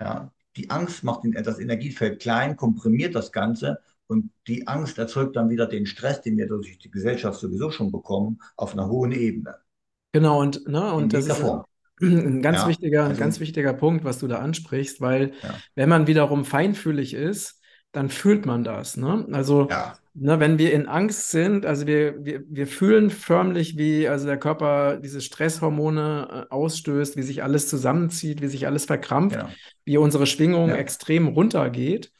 Ja, 0.00 0.32
die 0.56 0.70
Angst 0.70 1.04
macht 1.04 1.20
das 1.24 1.58
Energiefeld 1.58 2.20
klein, 2.20 2.56
komprimiert 2.56 3.14
das 3.14 3.32
Ganze 3.32 3.80
und 4.06 4.30
die 4.46 4.66
Angst 4.66 4.98
erzeugt 4.98 5.36
dann 5.36 5.50
wieder 5.50 5.66
den 5.66 5.86
Stress, 5.86 6.22
den 6.22 6.36
wir 6.36 6.48
durch 6.48 6.78
die 6.78 6.90
Gesellschaft 6.90 7.38
sowieso 7.38 7.70
schon 7.70 7.92
bekommen, 7.92 8.40
auf 8.56 8.72
einer 8.72 8.88
hohen 8.88 9.12
Ebene. 9.12 9.56
Genau, 10.12 10.40
und, 10.40 10.66
ne, 10.66 10.92
und 10.94 11.12
das 11.12 11.26
ist, 11.26 11.36
Form. 11.36 11.64
Ein 12.00 12.42
ganz 12.42 12.58
ja, 12.58 12.68
wichtiger, 12.68 13.04
also, 13.04 13.20
ganz 13.20 13.40
wichtiger 13.40 13.72
Punkt, 13.74 14.04
was 14.04 14.18
du 14.18 14.28
da 14.28 14.38
ansprichst, 14.38 15.00
weil 15.00 15.32
ja. 15.42 15.54
wenn 15.74 15.88
man 15.88 16.06
wiederum 16.06 16.44
feinfühlig 16.44 17.12
ist, 17.12 17.60
dann 17.92 18.10
fühlt 18.10 18.46
man 18.46 18.64
das. 18.64 18.96
Ne? 18.96 19.26
Also, 19.32 19.68
ja. 19.70 19.96
ne, 20.14 20.40
wenn 20.40 20.58
wir 20.58 20.72
in 20.72 20.86
Angst 20.86 21.30
sind, 21.30 21.64
also 21.64 21.86
wir, 21.86 22.24
wir, 22.24 22.42
wir 22.48 22.66
fühlen 22.66 23.10
förmlich, 23.10 23.78
wie 23.78 24.08
also 24.08 24.26
der 24.26 24.38
Körper 24.38 24.98
diese 24.98 25.20
Stresshormone 25.20 26.46
äh, 26.50 26.52
ausstößt, 26.54 27.16
wie 27.16 27.22
sich 27.22 27.42
alles 27.42 27.68
zusammenzieht, 27.68 28.42
wie 28.42 28.48
sich 28.48 28.66
alles 28.66 28.84
verkrampft, 28.84 29.38
wie 29.84 29.96
unsere 29.96 30.26
Schwingung 30.26 30.70
extrem 30.70 31.28
runtergeht. 31.28 32.12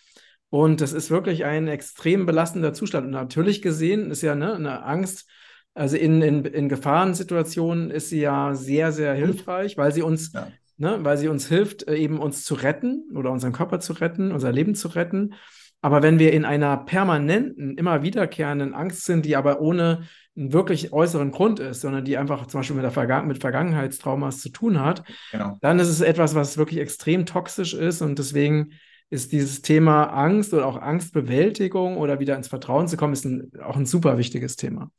Und 0.50 0.80
das 0.80 0.94
ist 0.94 1.10
wirklich 1.10 1.44
ein 1.44 1.68
extrem 1.68 2.24
belastender 2.24 2.72
Zustand. 2.72 3.06
Und 3.06 3.12
natürlich 3.12 3.60
gesehen 3.60 4.10
ist 4.10 4.22
ja 4.22 4.34
ne, 4.34 4.54
eine 4.54 4.82
Angst, 4.84 5.28
also 5.74 5.96
in, 5.96 6.22
in, 6.22 6.44
in 6.44 6.68
Gefahrensituationen 6.68 7.90
ist 7.90 8.08
sie 8.08 8.20
ja 8.20 8.54
sehr, 8.54 8.90
sehr 8.90 9.14
hilfreich, 9.14 9.76
weil 9.76 9.92
sie 9.92 10.02
uns, 10.02 10.32
ja. 10.32 10.48
Ne, 10.78 10.98
weil 11.02 11.18
sie 11.18 11.28
uns 11.28 11.46
hilft, 11.48 11.86
äh, 11.88 11.96
eben 11.96 12.18
uns 12.18 12.44
zu 12.44 12.54
retten 12.54 13.10
oder 13.14 13.30
unseren 13.30 13.52
Körper 13.52 13.80
zu 13.80 13.92
retten, 13.92 14.32
unser 14.32 14.52
Leben 14.52 14.74
zu 14.74 14.88
retten. 14.88 15.34
Aber 15.80 16.02
wenn 16.02 16.18
wir 16.18 16.32
in 16.32 16.44
einer 16.44 16.76
permanenten, 16.76 17.76
immer 17.76 18.02
wiederkehrenden 18.02 18.74
Angst 18.74 19.04
sind, 19.04 19.24
die 19.26 19.36
aber 19.36 19.60
ohne 19.60 20.02
einen 20.36 20.52
wirklich 20.52 20.92
äußeren 20.92 21.30
Grund 21.30 21.60
ist, 21.60 21.82
sondern 21.82 22.04
die 22.04 22.16
einfach 22.16 22.46
zum 22.46 22.60
Beispiel 22.60 22.76
mit, 22.76 22.84
der 22.84 22.90
Vergangen 22.90 23.28
mit 23.28 23.40
Vergangenheitstraumas 23.40 24.40
zu 24.40 24.48
tun 24.48 24.80
hat, 24.80 25.04
genau. 25.30 25.56
dann 25.60 25.78
ist 25.78 25.88
es 25.88 26.00
etwas, 26.00 26.34
was 26.34 26.58
wirklich 26.58 26.80
extrem 26.80 27.26
toxisch 27.26 27.74
ist. 27.74 28.02
Und 28.02 28.18
deswegen 28.18 28.72
ist 29.10 29.32
dieses 29.32 29.62
Thema 29.62 30.04
Angst 30.04 30.52
oder 30.52 30.66
auch 30.66 30.80
Angstbewältigung 30.80 31.96
oder 31.96 32.20
wieder 32.20 32.36
ins 32.36 32.48
Vertrauen 32.48 32.88
zu 32.88 32.96
kommen, 32.96 33.12
ist 33.12 33.24
ein, 33.24 33.50
auch 33.62 33.76
ein 33.76 33.86
super 33.86 34.18
wichtiges 34.18 34.56
Thema. 34.56 34.90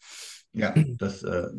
Ja, 0.53 0.73
das, 0.97 1.23
äh, 1.23 1.49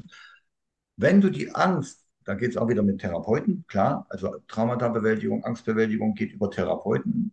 wenn 0.96 1.20
du 1.20 1.30
die 1.30 1.54
Angst, 1.54 2.04
da 2.30 2.36
geht 2.36 2.50
es 2.50 2.56
auch 2.56 2.68
wieder 2.68 2.84
mit 2.84 3.00
Therapeuten, 3.00 3.64
klar, 3.66 4.06
also 4.08 4.36
Traumatabewältigung, 4.46 5.42
Angstbewältigung 5.42 6.14
geht 6.14 6.30
über 6.30 6.48
Therapeuten. 6.48 7.32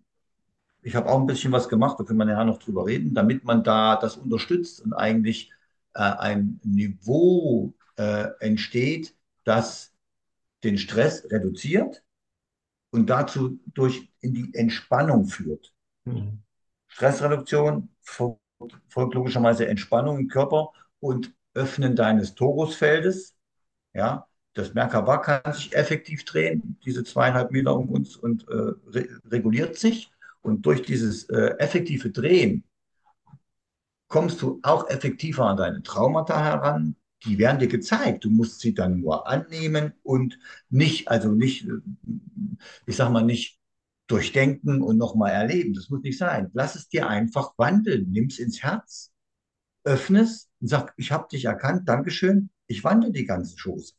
Ich 0.81 0.95
habe 0.95 1.07
auch 1.07 1.19
ein 1.19 1.27
bisschen 1.27 1.51
was 1.51 1.69
gemacht, 1.69 1.99
da 1.99 2.03
können 2.03 2.17
wir 2.17 2.25
nachher 2.25 2.45
noch 2.45 2.57
drüber 2.57 2.87
reden, 2.87 3.13
damit 3.13 3.43
man 3.43 3.63
da 3.63 3.95
das 3.95 4.17
unterstützt 4.17 4.81
und 4.81 4.93
eigentlich 4.93 5.51
äh, 5.93 5.99
ein 5.99 6.59
Niveau 6.63 7.75
äh, 7.97 8.29
entsteht, 8.39 9.13
das 9.43 9.93
den 10.63 10.79
Stress 10.79 11.29
reduziert 11.29 12.03
und 12.89 13.07
dazu 13.07 13.59
durch 13.67 14.09
in 14.21 14.33
die 14.33 14.51
Entspannung 14.55 15.25
führt. 15.27 15.75
Mhm. 16.05 16.39
Stressreduktion 16.87 17.89
folgt, 18.01 18.41
folgt 18.87 19.13
logischerweise 19.13 19.67
Entspannung 19.67 20.17
im 20.17 20.27
Körper 20.27 20.71
und 20.99 21.35
Öffnen 21.53 21.95
deines 21.95 22.33
Torusfeldes. 22.33 23.35
Ja, 23.93 24.27
das 24.57 24.73
Merkaba 24.73 25.17
kann 25.17 25.53
sich 25.53 25.75
effektiv 25.75 26.25
drehen, 26.25 26.77
diese 26.83 27.03
zweieinhalb 27.03 27.51
Meter 27.51 27.75
um 27.75 27.89
uns 27.89 28.15
und 28.15 28.47
äh, 28.49 28.73
re 28.87 29.07
reguliert 29.25 29.77
sich. 29.77 30.11
Und 30.41 30.65
durch 30.65 30.81
dieses 30.81 31.29
äh, 31.29 31.55
effektive 31.59 32.09
Drehen 32.09 32.63
kommst 34.07 34.41
du 34.41 34.59
auch 34.63 34.89
effektiver 34.89 35.45
an 35.45 35.57
deine 35.57 35.83
Traumata 35.83 36.43
heran. 36.43 36.95
Die 37.25 37.37
werden 37.37 37.59
dir 37.59 37.67
gezeigt. 37.67 38.25
Du 38.25 38.29
musst 38.29 38.59
sie 38.61 38.73
dann 38.73 39.01
nur 39.01 39.27
annehmen 39.27 39.93
und 40.03 40.39
nicht, 40.69 41.07
also 41.09 41.31
nicht, 41.31 41.67
ich 42.85 42.95
sag 42.95 43.11
mal, 43.11 43.23
nicht 43.23 43.59
durchdenken 44.07 44.81
und 44.81 44.97
nochmal 44.97 45.31
erleben. 45.31 45.73
Das 45.73 45.89
muss 45.89 46.01
nicht 46.01 46.17
sein. 46.17 46.49
Lass 46.53 46.75
es 46.75 46.87
dir 46.87 47.09
einfach 47.09 47.53
wandeln. 47.57 48.09
Nimm 48.09 48.25
es 48.27 48.39
ins 48.39 48.63
Herz, 48.63 49.11
öffne 49.83 50.21
es 50.21 50.49
und 50.61 50.67
sag, 50.67 50.93
ich 50.97 51.11
habe 51.11 51.27
dich 51.29 51.45
erkannt, 51.45 51.89
Dankeschön, 51.89 52.49
ich 52.67 52.83
wandle 52.83 53.11
die 53.11 53.25
ganze 53.25 53.55
Chose. 53.61 53.93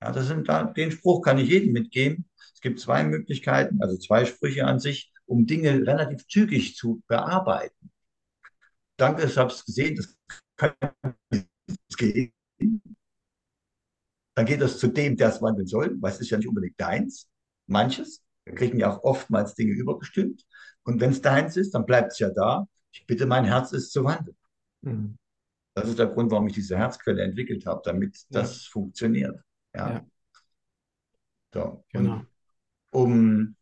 Ja, 0.00 0.12
das 0.12 0.28
sind 0.28 0.48
da, 0.48 0.64
den 0.64 0.92
Spruch 0.92 1.22
kann 1.22 1.38
ich 1.38 1.48
jedem 1.48 1.72
mitgeben. 1.72 2.28
Es 2.54 2.60
gibt 2.60 2.80
zwei 2.80 3.04
Möglichkeiten, 3.04 3.82
also 3.82 3.96
zwei 3.98 4.24
Sprüche 4.24 4.66
an 4.66 4.78
sich, 4.78 5.12
um 5.26 5.46
Dinge 5.46 5.86
relativ 5.86 6.26
zügig 6.26 6.76
zu 6.76 7.02
bearbeiten. 7.08 7.90
Danke, 8.96 9.24
ich 9.24 9.36
habe 9.36 9.50
es 9.50 9.64
gesehen, 9.64 9.96
das 9.96 10.16
kann 10.56 10.72
gehen. 11.96 12.32
Dann 14.34 14.46
geht 14.46 14.60
das 14.60 14.78
zu 14.78 14.88
dem, 14.88 15.16
der 15.16 15.30
es 15.30 15.42
wandeln 15.42 15.66
soll, 15.66 15.96
weil 16.00 16.12
es 16.12 16.20
ist 16.20 16.30
ja 16.30 16.38
nicht 16.38 16.48
unbedingt 16.48 16.80
deins. 16.80 17.28
Manches. 17.66 18.24
Wir 18.44 18.54
kriegen 18.54 18.78
ja 18.78 18.90
auch 18.90 19.02
oftmals 19.02 19.54
Dinge 19.54 19.72
übergestimmt. 19.72 20.44
Und 20.84 21.00
wenn 21.00 21.10
es 21.10 21.20
deins 21.20 21.56
ist, 21.56 21.74
dann 21.74 21.84
bleibt 21.84 22.12
es 22.12 22.18
ja 22.18 22.30
da. 22.30 22.66
Ich 22.92 23.06
bitte, 23.06 23.26
mein 23.26 23.44
Herz 23.44 23.72
ist 23.72 23.92
zu 23.92 24.04
wandeln. 24.04 24.36
Mhm. 24.82 25.18
Das 25.74 25.88
ist 25.88 25.98
der 25.98 26.06
Grund, 26.06 26.30
warum 26.30 26.46
ich 26.46 26.54
diese 26.54 26.78
Herzquelle 26.78 27.22
entwickelt 27.22 27.66
habe, 27.66 27.82
damit 27.84 28.16
ja. 28.16 28.22
das 28.30 28.64
funktioniert. 28.64 29.40
Ja. 29.78 29.90
ja. 29.90 30.06
So. 31.54 31.84
Genau. 31.92 32.22
um, 32.90 33.56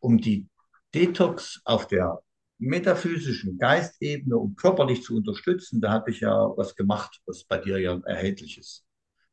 um 0.00 0.18
die 0.18 0.48
Detox 0.92 1.60
auf 1.64 1.86
der 1.86 2.20
metaphysischen 2.58 3.58
Geistebene 3.58 4.36
und 4.36 4.56
körperlich 4.56 5.02
zu 5.02 5.16
unterstützen, 5.16 5.80
da 5.80 5.90
habe 5.90 6.10
ich 6.10 6.20
ja 6.20 6.32
was 6.56 6.76
gemacht, 6.76 7.20
was 7.26 7.44
bei 7.44 7.58
dir 7.58 7.78
ja 7.78 7.98
erhältlich 8.04 8.58
ist. 8.58 8.84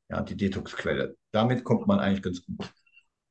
Ja, 0.10 0.22
die 0.22 0.36
Detoxquelle. 0.36 1.16
Damit 1.32 1.64
kommt 1.64 1.88
man 1.88 2.00
eigentlich 2.00 2.24
ganz 2.24 2.46
gut 2.46 2.72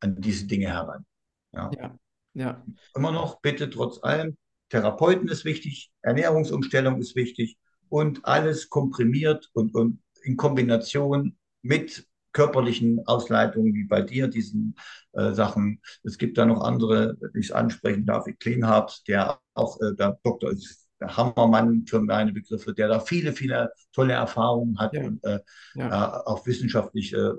an 0.01 0.21
diese 0.21 0.47
Dinge 0.47 0.69
heran. 0.69 1.05
Ja. 1.53 1.71
ja. 1.77 1.99
ja. 2.35 2.67
Immer 2.95 3.13
noch, 3.13 3.41
bitte 3.41 3.69
trotz 3.69 4.03
allem, 4.03 4.37
Therapeuten 4.71 5.29
ist 5.29 5.45
wichtig, 5.45 5.91
Ernährungsumstellung 6.03 7.01
ist 7.01 7.17
wichtig 7.17 7.59
und 7.89 8.25
alles 8.25 8.69
komprimiert 8.69 9.51
und, 9.53 9.75
und 9.75 10.01
in 10.23 10.37
Kombination 10.37 11.37
mit 11.63 12.07
körperlichen 12.33 13.07
Ausleitungen 13.07 13.75
wie 13.75 13.85
bei 13.85 14.03
dir, 14.03 14.29
diesen 14.29 14.75
äh, 15.13 15.33
Sachen. 15.33 15.81
Es 16.03 16.19
gibt 16.19 16.39
da 16.39 16.47
noch 16.47 16.63
andere, 16.63 17.17
die 17.35 17.41
ich 17.41 17.55
ansprechen 17.55 18.07
darf, 18.07 18.27
wie 18.27 18.35
Clean 18.35 18.67
Heart, 18.67 19.09
der 19.09 19.41
auch 19.55 19.81
äh, 19.81 19.95
der 19.95 20.19
Doktor 20.23 20.53
ist, 20.53 20.89
der 21.01 21.17
Hammermann 21.17 21.87
für 21.87 22.01
meine 22.01 22.33
Begriffe, 22.33 22.75
der 22.75 22.89
da 22.89 23.01
viele, 23.01 23.33
viele 23.33 23.73
tolle 23.93 24.13
Erfahrungen 24.13 24.79
hat 24.79 24.93
ja. 24.93 25.05
und 25.05 25.25
äh, 25.25 25.41
ja. 25.75 25.89
Äh, 25.89 26.27
auch 26.27 26.47
wissenschaftlich 26.47 27.15
äh, 27.15 27.33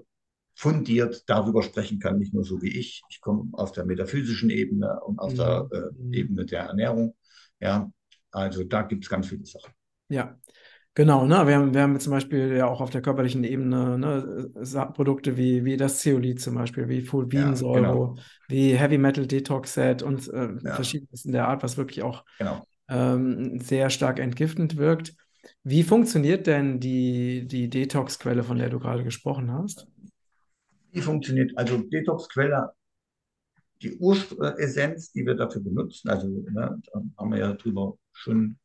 fundiert 0.56 1.24
darüber 1.28 1.64
sprechen 1.64 2.00
kann, 2.00 2.18
nicht 2.18 2.34
nur 2.34 2.44
so 2.44 2.62
wie 2.62 2.78
ich. 2.78 3.02
Ich 3.10 3.22
komme 3.22 3.50
aus 3.54 3.72
der 3.72 3.86
metaphysischen 3.86 4.50
Ebene 4.50 5.00
und 5.02 5.20
aus 5.20 5.34
mhm. 5.34 5.38
der 5.38 5.70
äh, 5.72 6.18
Ebene 6.18 6.46
der 6.46 6.64
Ernährung. 6.64 7.16
Ja, 7.60 7.92
also 8.32 8.64
da 8.64 8.82
gibt 8.82 9.04
es 9.04 9.10
ganz 9.10 9.28
viele 9.28 9.46
Sachen. 9.46 9.74
Ja, 10.10 10.38
Genau, 10.94 11.26
ne? 11.26 11.48
Wir 11.48 11.56
haben, 11.56 11.74
wir 11.74 11.82
haben 11.82 12.00
zum 12.02 12.12
Beispiel 12.12 12.54
ja 12.58 12.68
auch 12.68 12.82
auf 12.82 12.90
der 12.90 13.02
körperlichen 13.02 13.46
Ebene 13.46 13.98
ne, 13.98 14.52
Produkte 14.94 15.38
wie, 15.38 15.64
wie 15.64 15.78
das 15.78 16.00
Zeolit 16.00 16.42
zum 16.42 16.56
Beispiel, 16.56 16.90
wie 16.90 17.02
Fulvinsäure, 17.02 17.82
ja, 17.82 17.92
genau. 17.92 18.16
wie 18.50 18.74
Heavy 18.74 18.98
Metal 18.98 19.26
Detox 19.26 19.74
Set 19.74 20.04
und 20.04 20.28
äh, 20.28 20.50
ja. 20.62 20.76
verschiedenes 20.76 21.24
in 21.24 21.32
der 21.32 21.48
Art, 21.48 21.64
was 21.64 21.78
wirklich 21.78 22.04
auch 22.04 22.26
genau. 22.38 22.66
ähm, 22.90 23.62
sehr 23.62 23.90
stark 23.90 24.20
entgiftend 24.20 24.76
wirkt. 24.76 25.16
Wie 25.64 25.84
funktioniert 25.84 26.46
denn 26.46 26.82
die, 26.82 27.48
die 27.48 27.70
Detox-Quelle, 27.70 28.44
von 28.44 28.58
der 28.58 28.70
du 28.70 28.80
gerade 28.80 29.06
gesprochen 29.06 29.52
hast? 29.52 29.88
Wie 30.92 31.02
funktioniert, 31.02 31.58
also 31.58 31.78
Detox-Quelle, 31.78 32.72
die 33.82 33.96
Uressenz, 33.98 35.14
die 35.14 35.26
wir 35.26 35.36
dafür 35.36 35.64
benutzen, 35.64 36.10
also 36.10 36.28
ne, 36.28 36.82
da 36.92 37.02
haben 37.18 37.32
wir 37.32 37.40
ja 37.40 37.54
drüber 37.54 37.96
schon 38.12 38.58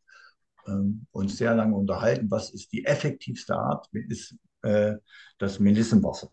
ähm, 0.66 1.07
uns 1.12 1.37
sehr 1.37 1.55
lange 1.55 1.74
unterhalten, 1.74 2.31
was 2.31 2.50
ist 2.50 2.72
die 2.72 2.85
effektivste 2.85 3.57
Art, 3.57 3.88
ist 3.92 4.37
äh, 4.62 4.94
das 5.38 5.61
Melissenwasser. 5.61 6.31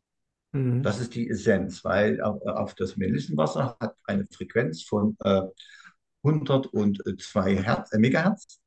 Mhm. 0.52 0.84
Das 0.84 1.00
ist 1.00 1.16
die 1.16 1.30
Essenz, 1.30 1.84
weil 1.84 2.22
auf, 2.22 2.42
auf, 2.44 2.76
das 2.76 2.98
Melissenwasser 2.98 3.78
hat 3.80 3.96
eine 4.06 4.28
Frequenz 4.32 4.84
von 4.84 5.18
äh, 5.24 5.42
102 6.24 7.64
Hertz, 7.64 7.92
äh, 7.92 8.00
Megahertz. 8.00 8.60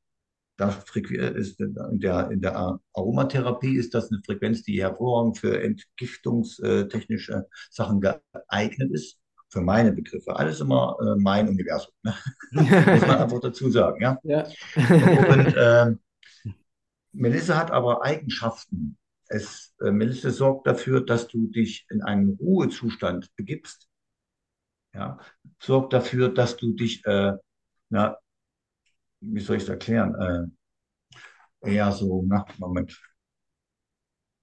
Das 0.57 0.83
ist 0.95 1.59
in 1.59 1.99
der, 1.99 2.31
in 2.31 2.41
der 2.41 2.79
Aromatherapie 2.93 3.77
ist 3.77 3.93
das 3.93 4.11
eine 4.11 4.21
Frequenz, 4.25 4.63
die 4.63 4.81
hervorragend 4.81 5.37
für 5.37 5.61
entgiftungstechnische 5.61 7.47
Sachen 7.69 8.01
geeignet 8.01 8.91
ist 8.91 9.19
für 9.49 9.61
meine 9.61 9.91
Begriffe. 9.93 10.35
Alles 10.35 10.59
immer 10.59 10.97
äh, 11.01 11.19
mein 11.19 11.47
Universum. 11.47 11.93
Ne? 12.03 12.15
Muss 12.51 12.69
man 13.01 13.17
einfach 13.17 13.39
dazu 13.39 13.69
sagen. 13.69 14.01
Ja? 14.01 14.19
ja. 14.23 14.47
Und 14.75 15.55
äh, 15.55 15.95
Melissa 17.13 17.57
hat 17.57 17.71
aber 17.71 18.03
Eigenschaften. 18.03 18.97
Es, 19.27 19.75
äh, 19.81 19.91
Melissa 19.91 20.31
sorgt 20.31 20.67
dafür, 20.67 21.05
dass 21.05 21.27
du 21.27 21.47
dich 21.47 21.85
in 21.89 22.01
einen 22.01 22.31
Ruhezustand 22.39 23.35
begibst. 23.35 23.87
Ja? 24.93 25.17
Sorgt 25.61 25.93
dafür, 25.93 26.29
dass 26.29 26.57
du 26.57 26.73
dich, 26.73 27.05
äh, 27.05 27.33
na, 27.89 28.17
wie 29.21 29.39
soll 29.39 29.57
ich 29.57 29.63
es 29.63 29.69
erklären? 29.69 30.51
Äh, 31.63 31.71
eher 31.71 31.91
so, 31.91 32.23
na, 32.27 32.45
Moment, 32.57 32.99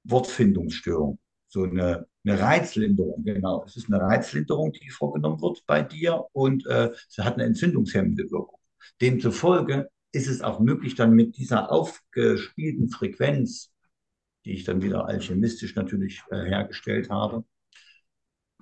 Wortfindungsstörung 0.05 1.19
so 1.49 1.63
eine, 1.63 2.07
eine 2.25 2.41
Reizlinderung, 2.41 3.23
genau. 3.25 3.65
Es 3.67 3.77
ist 3.77 3.93
eine 3.93 4.01
Reizlinderung, 4.01 4.73
die 4.73 4.91
vorgenommen 4.91 5.41
wird 5.43 5.65
bei 5.67 5.83
dir 5.83 6.25
und 6.33 6.67
äh, 6.67 6.93
sie 7.09 7.23
hat 7.23 7.35
eine 7.35 7.45
entzündungshemmende 7.45 8.31
Wirkung. 8.31 8.59
Demzufolge 9.01 9.91
ist 10.13 10.29
es 10.29 10.41
auch 10.41 10.61
möglich, 10.61 10.95
dann 10.95 11.13
mit 11.13 11.37
dieser 11.37 11.71
aufgespielten 11.71 12.89
Frequenz, 12.89 13.73
die 14.45 14.53
ich 14.53 14.65
dann 14.65 14.83
wieder 14.83 15.07
alchemistisch 15.07 15.75
natürlich 15.75 16.23
äh, 16.31 16.45
hergestellt 16.45 17.11
habe, 17.11 17.45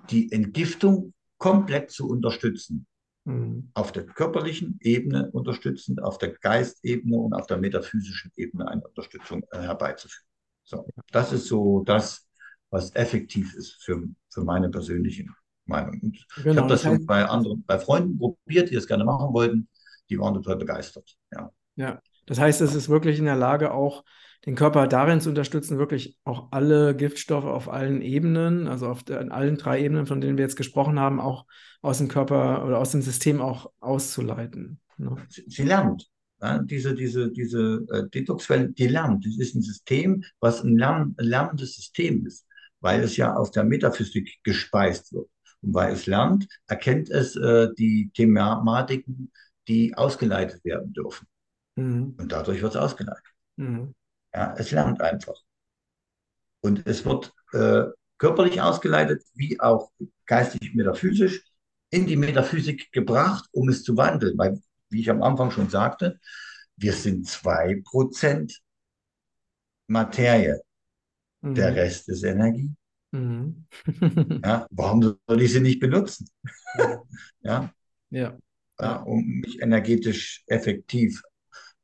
die 0.09 0.31
Entgiftung 0.31 1.13
komplett 1.37 1.91
zu 1.91 2.09
unterstützen. 2.09 2.87
Mhm. 3.25 3.69
Auf 3.73 3.91
der 3.91 4.05
körperlichen 4.05 4.77
Ebene 4.81 5.29
unterstützend, 5.31 6.01
auf 6.01 6.17
der 6.17 6.33
Geistebene 6.33 7.17
und 7.17 7.33
auf 7.33 7.47
der 7.47 7.57
metaphysischen 7.57 8.31
Ebene 8.35 8.67
eine 8.67 8.81
Unterstützung 8.81 9.45
äh, 9.51 9.59
herbeizuführen. 9.59 10.27
So, 10.65 10.87
das 11.11 11.31
ist 11.33 11.47
so 11.47 11.83
das, 11.85 12.27
was 12.73 12.95
effektiv 12.95 13.53
ist 13.55 13.83
für, 13.83 14.03
für 14.29 14.43
meine 14.43 14.69
persönliche 14.69 15.25
Meinung. 15.65 15.99
Und 16.01 16.25
genau, 16.43 16.51
ich 16.51 16.57
habe 16.57 16.69
das, 16.69 16.81
das 16.81 16.91
heißt, 16.91 17.07
bei 17.07 17.25
anderen, 17.25 17.63
bei 17.65 17.77
Freunden 17.77 18.17
probiert, 18.17 18.69
die 18.69 18.75
es 18.75 18.87
gerne 18.87 19.05
machen 19.05 19.33
wollten. 19.33 19.69
Die 20.09 20.13
die 20.13 20.19
waren 20.19 20.33
total 20.33 20.57
begeistert. 20.57 21.17
Ja. 21.31 21.51
Ja, 21.75 22.01
das 22.25 22.39
heißt, 22.39 22.61
es 22.61 22.75
ist 22.75 22.89
wirklich 22.89 23.17
in 23.17 23.25
der 23.25 23.35
Lage, 23.35 23.73
auch 23.73 24.03
den 24.45 24.55
Körper 24.55 24.87
darin 24.87 25.21
zu 25.21 25.29
unterstützen, 25.29 25.79
wirklich 25.79 26.17
auch 26.23 26.49
alle 26.51 26.95
Giftstoffe 26.95 27.45
auf 27.45 27.69
allen 27.69 28.01
Ebenen, 28.01 28.67
also 28.67 28.87
auf 28.87 29.03
der, 29.03 29.31
allen 29.31 29.57
drei 29.57 29.81
Ebenen, 29.81 30.05
von 30.05 30.21
denen 30.21 30.37
wir 30.37 30.43
jetzt 30.43 30.57
gesprochen 30.57 30.99
haben, 30.99 31.19
auch 31.19 31.45
aus 31.81 31.97
dem 31.97 32.09
Körper 32.09 32.65
oder 32.65 32.77
aus 32.77 32.91
dem 32.91 33.01
System 33.01 33.41
auch 33.41 33.71
auszuleiten. 33.79 34.79
Ne? 34.97 35.15
Sie, 35.29 35.45
sie 35.47 35.63
lernt. 35.63 36.09
Ja, 36.41 36.59
diese 36.59 36.93
diese, 36.93 37.31
diese 37.31 37.85
äh, 37.89 38.09
Detoxwelle, 38.09 38.69
die 38.69 38.87
lernt. 38.87 39.25
Das 39.25 39.37
ist 39.37 39.55
ein 39.55 39.61
System, 39.61 40.23
was 40.41 40.61
ein, 40.61 40.77
Lern, 40.77 41.15
ein 41.17 41.25
lernendes 41.25 41.75
System 41.75 42.25
ist, 42.25 42.45
weil 42.83 43.01
es 43.01 43.15
ja 43.15 43.33
aus 43.35 43.51
der 43.51 43.63
Metaphysik 43.63 44.39
gespeist 44.43 45.13
wird. 45.13 45.29
Und 45.61 45.73
weil 45.73 45.93
es 45.93 46.05
lernt, 46.05 46.47
erkennt 46.67 47.09
es 47.09 47.37
äh, 47.37 47.69
die 47.77 48.11
Thematiken, 48.13 49.31
die 49.69 49.95
ausgeleitet 49.95 50.63
werden 50.65 50.91
dürfen. 50.91 51.25
Mhm. 51.75 52.15
Und 52.19 52.31
dadurch 52.31 52.61
wird 52.61 52.75
es 52.75 52.81
ausgeleitet. 52.81 53.23
Mhm. 53.55 53.95
Ja, 54.33 54.53
es 54.57 54.71
lernt 54.71 55.01
einfach. 55.01 55.35
Und 56.59 56.85
es 56.85 57.05
wird 57.05 57.33
äh, 57.53 57.85
körperlich 58.17 58.61
ausgeleitet, 58.61 59.23
wie 59.33 59.59
auch 59.61 59.91
geistig 60.25 60.75
metaphysisch, 60.75 61.41
in 61.89 62.05
die 62.05 62.17
Metaphysik 62.17 62.91
gebracht, 62.91 63.47
um 63.53 63.69
es 63.69 63.83
zu 63.83 63.95
wandeln. 63.95 64.37
Weil, 64.37 64.61
wie 64.89 64.99
ich 64.99 65.09
am 65.09 65.23
Anfang 65.23 65.51
schon 65.51 65.69
sagte, 65.69 66.19
wir 66.75 66.91
sind 66.91 67.27
2% 67.27 68.59
Materie. 69.87 70.59
Mhm. 71.43 71.55
Der 71.55 71.75
Rest 71.75 72.09
ist 72.09 72.23
Energie. 72.23 72.71
Mhm. 73.11 73.65
ja, 74.43 74.67
warum 74.71 75.01
soll 75.27 75.41
ich 75.41 75.53
sie 75.53 75.61
nicht 75.61 75.79
benutzen? 75.79 76.27
ja. 77.41 77.71
ja. 78.09 78.37
ja. 78.79 78.95
um 79.03 79.23
mich 79.23 79.61
energetisch 79.61 80.43
effektiv 80.47 81.21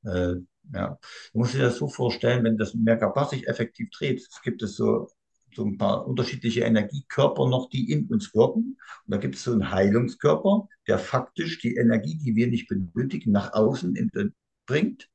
äh, 0.06 0.36
ja. 0.74 1.00
Du 1.34 1.40
musst 1.40 1.54
dir 1.54 1.60
das 1.60 1.78
so 1.78 1.88
vorstellen, 1.88 2.44
wenn 2.44 2.58
das 2.58 2.74
Merkaba 2.74 3.26
sich 3.26 3.48
effektiv 3.48 3.90
dreht, 3.92 4.28
gibt 4.44 4.62
es 4.62 4.76
so, 4.76 5.10
so 5.56 5.66
ein 5.66 5.78
paar 5.78 6.08
unterschiedliche 6.08 6.62
Energiekörper 6.62 7.50
noch, 7.50 7.70
die 7.70 7.92
in 7.92 8.08
uns 8.08 8.34
wirken. 8.36 8.78
Und 9.06 9.14
da 9.14 9.18
gibt 9.18 9.36
es 9.36 9.44
so 9.44 9.52
einen 9.52 9.72
Heilungskörper, 9.72 10.68
der 10.88 11.00
faktisch 11.00 11.60
die 11.60 11.76
Energie, 11.76 12.18
die 12.18 12.36
wir 12.36 12.48
nicht 12.48 12.68
benötigen, 12.68 13.32
nach 13.32 13.54
außen 13.54 13.96
in, 13.96 14.34
bringt, 14.66 15.10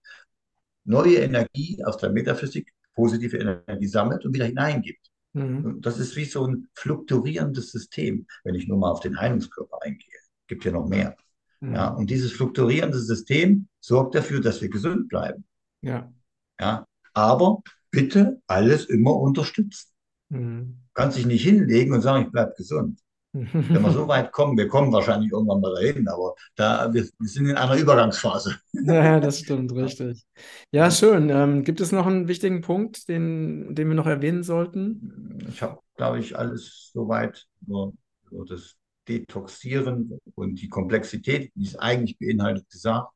neue 0.85 1.17
Energie 1.17 1.83
aus 1.85 1.99
der 1.99 2.11
Metaphysik, 2.11 2.73
positive 2.95 3.37
Energie 3.37 3.87
sammelt 3.87 4.25
und 4.25 4.35
wieder 4.35 4.47
hineingibt. 4.47 5.11
Mhm. 5.33 5.81
Das 5.81 5.99
ist 5.99 6.17
wie 6.17 6.25
so 6.25 6.47
ein 6.47 6.69
fluktuierendes 6.75 7.73
System, 7.73 8.27
wenn 8.45 8.55
ich 8.55 8.69
nur 8.69 8.79
mal 8.79 8.91
auf 8.91 9.01
den 9.01 9.19
Heilungskörper 9.19 9.79
eingehe. 9.83 10.19
Gibt 10.47 10.65
ja 10.65 10.73
noch 10.73 10.89
mehr. 10.89 11.17
Mhm. 11.61 11.75
Ja, 11.75 11.89
und 11.89 12.11
dieses 12.11 12.33
fluktuierende 12.33 12.99
System 12.99 13.69
sorgt 13.81 14.15
dafür, 14.15 14.41
dass 14.41 14.63
wir 14.63 14.69
gesund 14.69 15.09
bleiben. 15.09 15.45
Ja. 15.83 16.13
Ja, 16.61 16.87
aber 17.13 17.63
bitte 17.91 18.41
alles 18.47 18.87
immer 18.87 19.17
unterstützen. 19.17 19.91
Mhm. 20.29 20.79
Du 20.87 20.93
kannst 20.95 21.19
dich 21.19 21.27
nicht 21.27 21.43
hinlegen 21.43 21.93
und 21.93 22.01
sagen, 22.01 22.27
ich 22.27 22.33
bleibe 22.33 22.55
gesund. 22.57 23.01
Wenn 23.35 23.83
wir 23.83 23.91
so 23.91 24.07
weit 24.07 24.31
kommen, 24.31 24.57
wir 24.57 24.69
kommen 24.69 24.93
wahrscheinlich 24.93 25.33
irgendwann 25.33 25.61
mal 25.61 25.75
dahin, 25.75 26.07
aber 26.07 26.37
da, 26.55 26.93
wir, 26.95 27.03
wir 27.03 27.29
sind 27.29 27.47
in 27.49 27.57
einer 27.57 27.77
Übergangsphase. 27.77 28.57
Ja, 28.73 29.19
das 29.19 29.41
stimmt, 29.41 29.73
richtig. 29.73 30.25
Ja, 30.71 30.91
schön. 30.91 31.31
Ähm, 31.31 31.65
gibt 31.65 31.81
es 31.81 31.91
noch 31.91 32.07
einen 32.07 32.29
wichtigen 32.29 32.61
Punkt, 32.61 33.09
den, 33.09 33.75
den 33.75 33.89
wir 33.89 33.95
noch 33.95 34.07
erwähnen 34.07 34.45
sollten? 34.45 35.39
Ich 35.49 35.63
habe, 35.63 35.81
glaube 35.97 36.21
ich, 36.21 36.39
alles 36.39 36.91
soweit 36.93 37.47
nur, 37.67 37.93
nur 38.31 38.47
das 38.47 38.77
Detoxieren 39.09 40.19
und 40.37 40.61
die 40.61 40.69
Komplexität, 40.69 41.51
die 41.57 41.65
es 41.65 41.77
eigentlich 41.77 42.19
beinhaltet, 42.19 42.71
gesagt. 42.71 43.09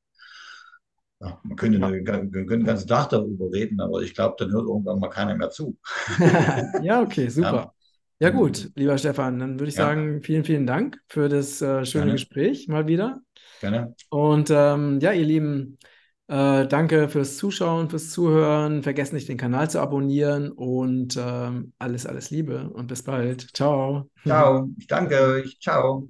Ja, 1.21 1.41
man 1.43 1.57
könnte 1.57 1.85
eine, 1.85 2.03
den 2.03 2.65
ganzen 2.65 2.89
Tag 2.89 3.09
darüber 3.09 3.51
reden, 3.53 3.81
aber 3.81 4.03
ich 4.03 4.15
glaube, 4.15 4.37
dann 4.39 4.53
hört 4.53 4.67
irgendwann 4.67 5.01
mal 5.01 5.09
keiner 5.09 5.35
mehr 5.35 5.51
zu. 5.51 5.77
ja, 6.83 7.03
okay, 7.03 7.29
super. 7.29 7.53
Ja. 7.53 7.73
Ja. 8.19 8.31
gut, 8.31 8.71
lieber 8.75 8.99
Stefan, 8.99 9.39
dann 9.39 9.59
würde 9.59 9.71
ich 9.71 9.77
ja. 9.77 9.87
sagen, 9.87 10.23
vielen, 10.23 10.45
vielen 10.45 10.67
Dank 10.67 11.01
für 11.09 11.29
das 11.29 11.63
äh, 11.63 11.85
schöne 11.85 12.05
Gerne. 12.05 12.13
Gespräch 12.13 12.69
mal 12.69 12.87
wieder. 12.87 13.21
Gerne. 13.61 13.95
Und 14.11 14.51
ähm, 14.51 14.99
ja, 15.01 15.13
ihr 15.13 15.25
Lieben, 15.25 15.79
äh, 16.29 16.67
danke 16.67 17.09
fürs 17.09 17.37
Zuschauen, 17.37 17.89
fürs 17.89 18.11
Zuhören. 18.11 18.83
Vergesst 18.83 19.13
nicht, 19.13 19.29
den 19.29 19.39
Kanal 19.39 19.71
zu 19.71 19.81
abonnieren 19.81 20.53
und 20.53 21.17
ähm, 21.19 21.73
alles, 21.79 22.07
alles 22.07 22.31
Liebe 22.31 22.69
und 22.71 22.87
bis 22.87 23.03
bald. 23.03 23.57
Ciao. 23.57 24.11
Ciao. 24.25 24.69
Ich 24.79 24.87
danke 24.87 25.21
euch. 25.21 25.59
Ciao. 25.61 26.09